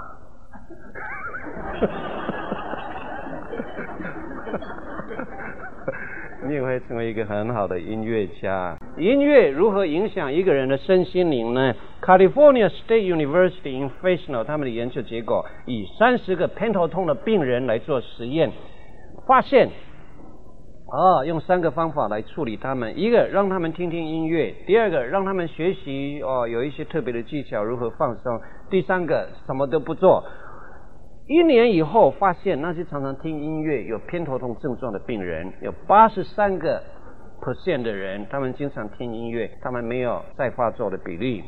[6.48, 8.76] 你也会成为一个很好的音乐家。
[8.98, 18.52] 音乐如何影响一个人的身心灵呢？California State University in Fresno 他们的研究结果，以三十个偏头痛的病人来做实验，
[19.28, 19.70] 发现。
[20.94, 28.38] 哦，用三个方法来处理他们：一个让他们听听音乐；第二个让他们学习哦，有一些特别的技巧如何放松；
[28.70, 30.24] 第三个什么都不做。
[31.28, 36.84] 一年以后，发现那些常常听音乐、有偏头痛症状的病人，有八十三个
[37.42, 41.44] percent 的人，他们经常听音乐，他们没有再发作的比例。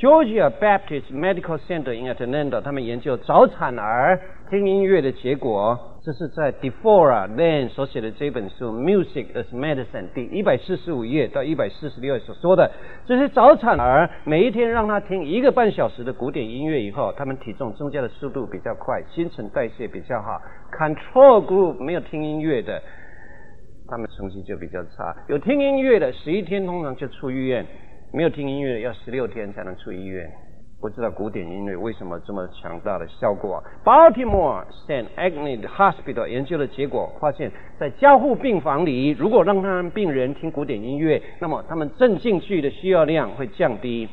[0.00, 5.76] Georgia Baptist Medical Center in Atlanta，他们研究早产儿听音乐的结果，
[6.06, 12.70] 这是在 Defora Lane 所写的这本书《Music as Medicine》第一百四十五页到一百四十六页所说的，
[13.04, 20.40] 这些早产儿每一天让他听一个半小时的古典音乐以后，他们体重增加的速度比较快，新陈代谢比较好。
[20.70, 22.80] Control Group 没有听音乐的，
[23.88, 25.12] 他们成绩就比较差。
[25.26, 27.66] 有听音乐的，十一天通常就出医院。
[28.12, 30.30] 没有听音乐的要十六天才能出医院，
[30.78, 33.62] 不知道古典音乐为什么这么强大的效果。
[33.82, 35.06] Baltimore St.
[35.16, 37.50] Agnes Hospital 研究的结果发现，
[37.80, 44.08] 在加护病房里，如果让他们病人听古典音乐，那么他们镇静剂的需要量会降低。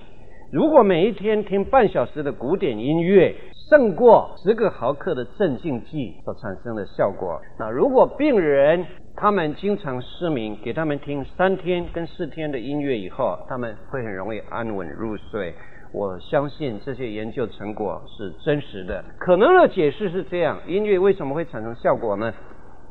[0.51, 3.35] 如果每一天听半小时的古典音乐，
[3.69, 7.41] 胜过十个毫克的镇静剂所产生的效果。
[7.59, 8.85] 那如果病人
[9.15, 15.53] 他们经常失眠，给他们听三天跟四天的音乐以后，他们会很容易安稳入睡。
[15.93, 19.03] 我相信这些研究成果是真实的。
[19.19, 22.33] 可能的解释是这样：音乐为什么会产生效果呢？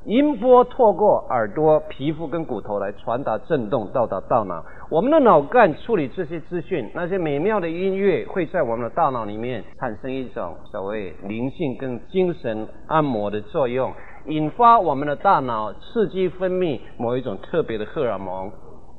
[0.04, 4.64] 音波透过耳朵、皮肤跟骨头来传达震动，到达大脑。
[4.90, 13.92] 我们的脑干处理这些资讯，那些美妙的音乐会在我们的大脑里面产生一种所谓灵性跟精神按摩的作用。
[14.26, 18.50] 引发我们的大脑刺激分泌某一种特别的荷尔蒙，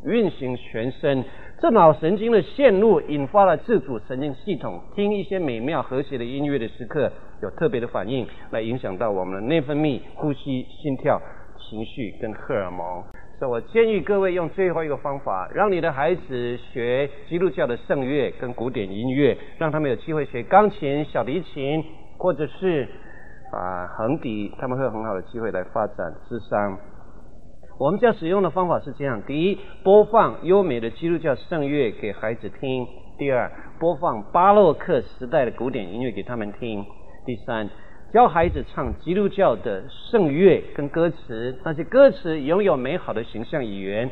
[0.06, 1.24] 运行全身。
[1.64, 7.10] 这脑神经的线路引发了自主神经系统，听一些美妙和谐的音乐的时刻，
[7.42, 11.22] 有特别的反应，来影响到我们的内分泌、呼吸、心跳、
[11.58, 13.02] 情绪跟荷尔蒙。
[13.40, 21.82] 所以我建议各位用最后一个方法，让你的孩子学基督教的圣乐跟古典音乐，让他们有机会学钢琴、小提琴，
[22.18, 22.90] 或者是。
[23.54, 26.76] 啊，横笛，他们会有很好的机会来发展智商。
[27.80, 32.86] 我们将使用的方法是这样：第一，播放优美的基督教圣乐给孩子听；
[33.18, 36.84] 第二，播放巴洛克时代的古典音乐给他们听；
[37.26, 37.68] 第三，
[38.14, 44.10] 教孩子唱基督教的圣乐跟歌词，那些歌词拥有美好的形象语言，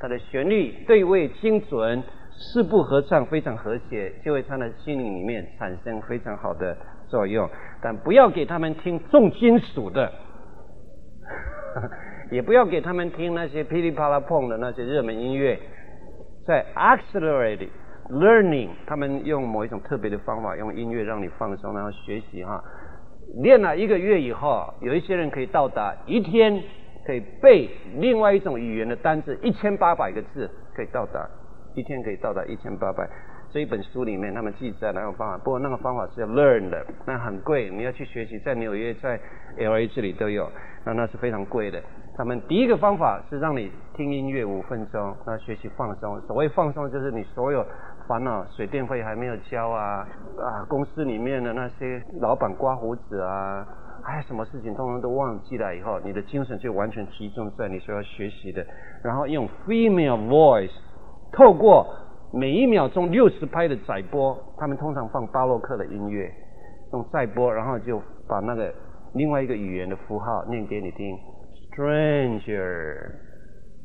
[0.00, 2.02] 它的旋律对位精准，
[2.32, 6.76] 四部合唱非常和谐，就会在他的心灵里面产生非常好的
[7.08, 7.48] 作用。
[7.80, 10.10] 但不要给他们听重金属的，
[12.34, 15.56] 也不要给他们听那些噼里啪啦碰的那些热门音乐。
[16.44, 17.68] 在 accelerated
[18.10, 22.60] learning，他们用某一种特别的方法，用音乐让你放松，然后学习哈。
[23.40, 26.60] 练了一个月以后，有一些人可以到达一天
[27.06, 31.24] 可以背另外一种语言的单字一千八百个字，可以到达
[31.76, 33.08] 一天可以到达一千八百。
[33.52, 39.20] 这一本书里面，他们记载那个方法，不过那个方法是要 learn 的，那很贵，你要去学习，在纽约、在
[39.56, 40.50] LA 这里都有，
[40.84, 41.80] 那那是非常贵的。
[42.16, 46.20] 他们第一个方法是让你听音乐五分钟，那学习放松。
[46.22, 47.64] 所谓放松，就是你所有
[48.06, 50.06] 烦恼，水电费还没有交啊，
[50.38, 53.66] 啊，公司里面的那些老板刮胡子啊，
[54.04, 58.64] 哎什么事情通通都忘记了以后，你的精神就完全集中在你所要学习的，
[59.02, 60.72] 然后用 female voice
[61.32, 61.86] 透过。
[62.36, 66.28] 每一秒钟六十拍的载波，他们通常放巴洛克的音乐，
[66.92, 68.74] 用载波，然后就把那个
[69.12, 71.16] 另外一个语言的符号念给你听。
[71.74, 73.10] Stranger，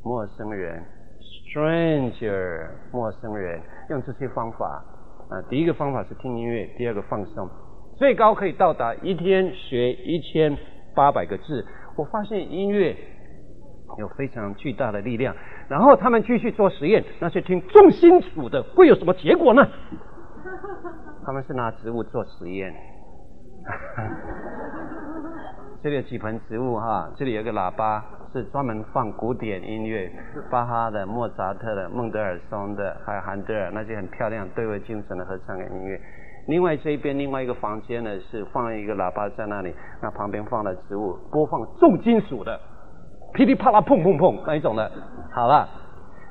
[0.03, 0.83] 陌生人
[1.19, 3.59] ；Stranger，陌生人。
[3.89, 4.83] 用这些方法
[5.29, 7.49] 啊，第一个方法是听音乐，第二个放松，
[7.97, 10.55] 最高可以到达一天学一千
[10.95, 11.65] 八百个字。
[11.95, 12.95] 我发现音乐
[13.97, 15.35] 有非常巨大的力量。
[15.67, 19.67] 然后他们继续做实验，那些听重金属的会有什么结果呢？
[21.25, 22.71] 他们是拿植物做实验。
[25.81, 28.03] 这里有几盆植物哈，这里有个喇叭，
[28.33, 30.11] 是专门放古典音乐，
[30.51, 35.97] 巴哈的、莫扎特的、孟德尔松的，还有韩德尔那些很漂亮、对味精神的合唱的音乐。
[36.47, 42.59] 另外这一边另外一个房间呢，是放了一个喇叭在那里，那旁边放了植物，播放重金属的，
[43.33, 44.91] 噼里啪啦、砰砰砰那一种的。
[45.31, 45.65] 好了，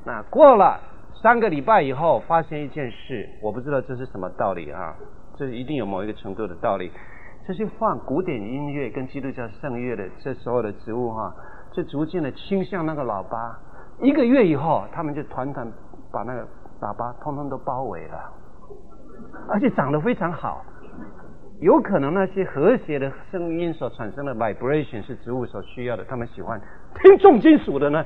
[0.05, 0.79] 那过了
[1.23, 4.95] 三个礼拜以后，发现一件事，我不知道这是什么道理啊，
[5.39, 6.93] 这一定有某一个程度的道理。
[7.49, 11.35] 这些放古典音乐跟基督教圣乐的这所有的植物哈、
[11.73, 13.59] 就逐渐的倾向那个喇叭。
[14.03, 15.67] 一个月以后，他们就团团
[16.13, 16.47] 把那个
[16.83, 18.31] 喇叭通通都包围了，
[19.49, 20.63] 而且长得非常好。
[21.61, 26.61] 有可能那些和谐的声音所产生的 vibration 是植物所需要的，他们喜欢
[27.03, 28.05] 听重金属的呢。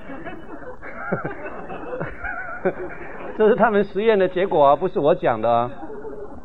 [3.37, 5.69] 这是他们实验的结果啊，不是我讲的啊。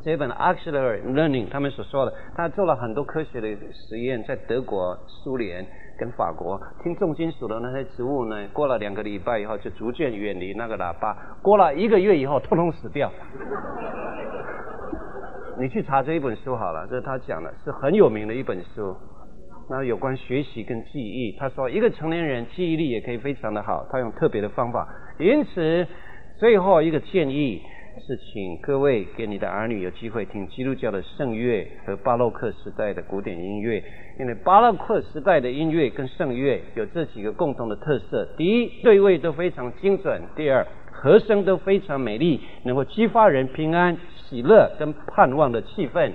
[0.07, 5.67] 这本 Auxiliary Learning 他们所说的，他做了很多科学的实验，在德国、苏联
[5.99, 13.11] 跟法国，听重金属的那些植物呢，过了两个礼拜以后就逐渐远离那个喇叭，过了一个月以后，通通死掉。
[15.59, 18.95] 你去查这一本书好了，这是他讲的，是很有名的一本书。
[19.69, 24.87] 那有关学习跟记忆，他说一个成年人记忆力也可以非常的好，他用特别的方法。
[25.19, 25.85] 因此，
[26.39, 27.61] 最后一个建议。
[28.05, 33.83] 是请各位给你的儿女有机会听基督教的圣乐和巴洛克时代的古典音乐，
[34.19, 43.97] 因为巴洛克时代的音乐跟圣乐有这几个共同的特色：第一，对位都非常精准；第二，和声都非常美丽，能够激发人平安、
[44.29, 46.11] 喜乐跟盼望的气氛。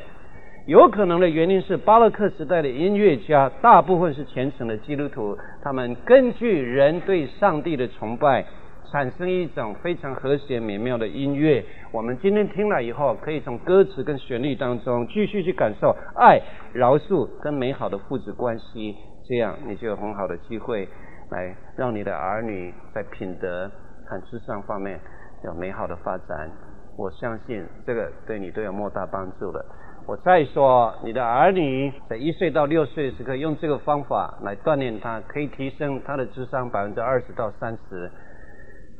[0.67, 8.45] 有可能的原因是巴洛克时代的音乐家大部分是虔诚的基督徒，他们根据人对上帝的崇拜。
[8.93, 16.39] 产生一种非常和谐美妙的音乐，我们今天听了以后，可以从歌词跟旋律当中继续去感受爱、
[16.75, 18.95] 饶恕跟美好的父子关系，
[19.27, 20.87] 这样你就有很好的机会
[21.31, 23.71] 来让你的儿女在品德
[24.05, 25.01] 和智商方面
[25.43, 26.51] 有美好的发展。
[26.99, 29.65] 我相信这个对你都有莫大帮助的。
[30.07, 38.11] 我再说，你的儿女在一岁到六岁时刻用这个方法来锻炼他，可以提升他的智商百分之二十到三十。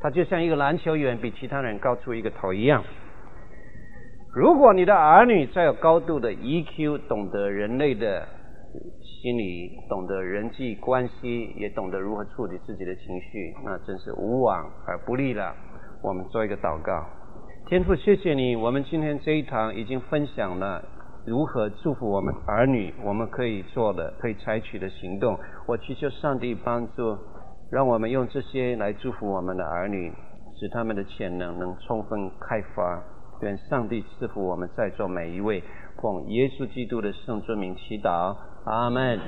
[0.03, 2.83] 他就像一个篮球员比其他人高出一个头一样。
[4.35, 8.27] 如果你的儿女再有高度的 EQ，懂得人类的
[9.01, 15.55] 心理，懂得人际关系，也懂得如何处理自己的情绪，那真是无往而不利了。
[16.01, 17.05] 我们做一个祷告，
[17.67, 20.83] 天父，谢谢你，我们今天这一堂已经分享了
[21.25, 25.39] 如何祝福我们儿女，我们可以做的，可以采取的行动。
[25.65, 27.17] 我祈求上帝帮助。
[27.73, 30.13] 让我们用这些来祝福我们的儿女，
[30.59, 33.01] 使他们的潜能能充分开发。
[33.41, 35.63] 愿上帝赐福我们在座每一位，
[35.99, 39.19] 奉耶稣基督的圣尊名祈祷，阿门。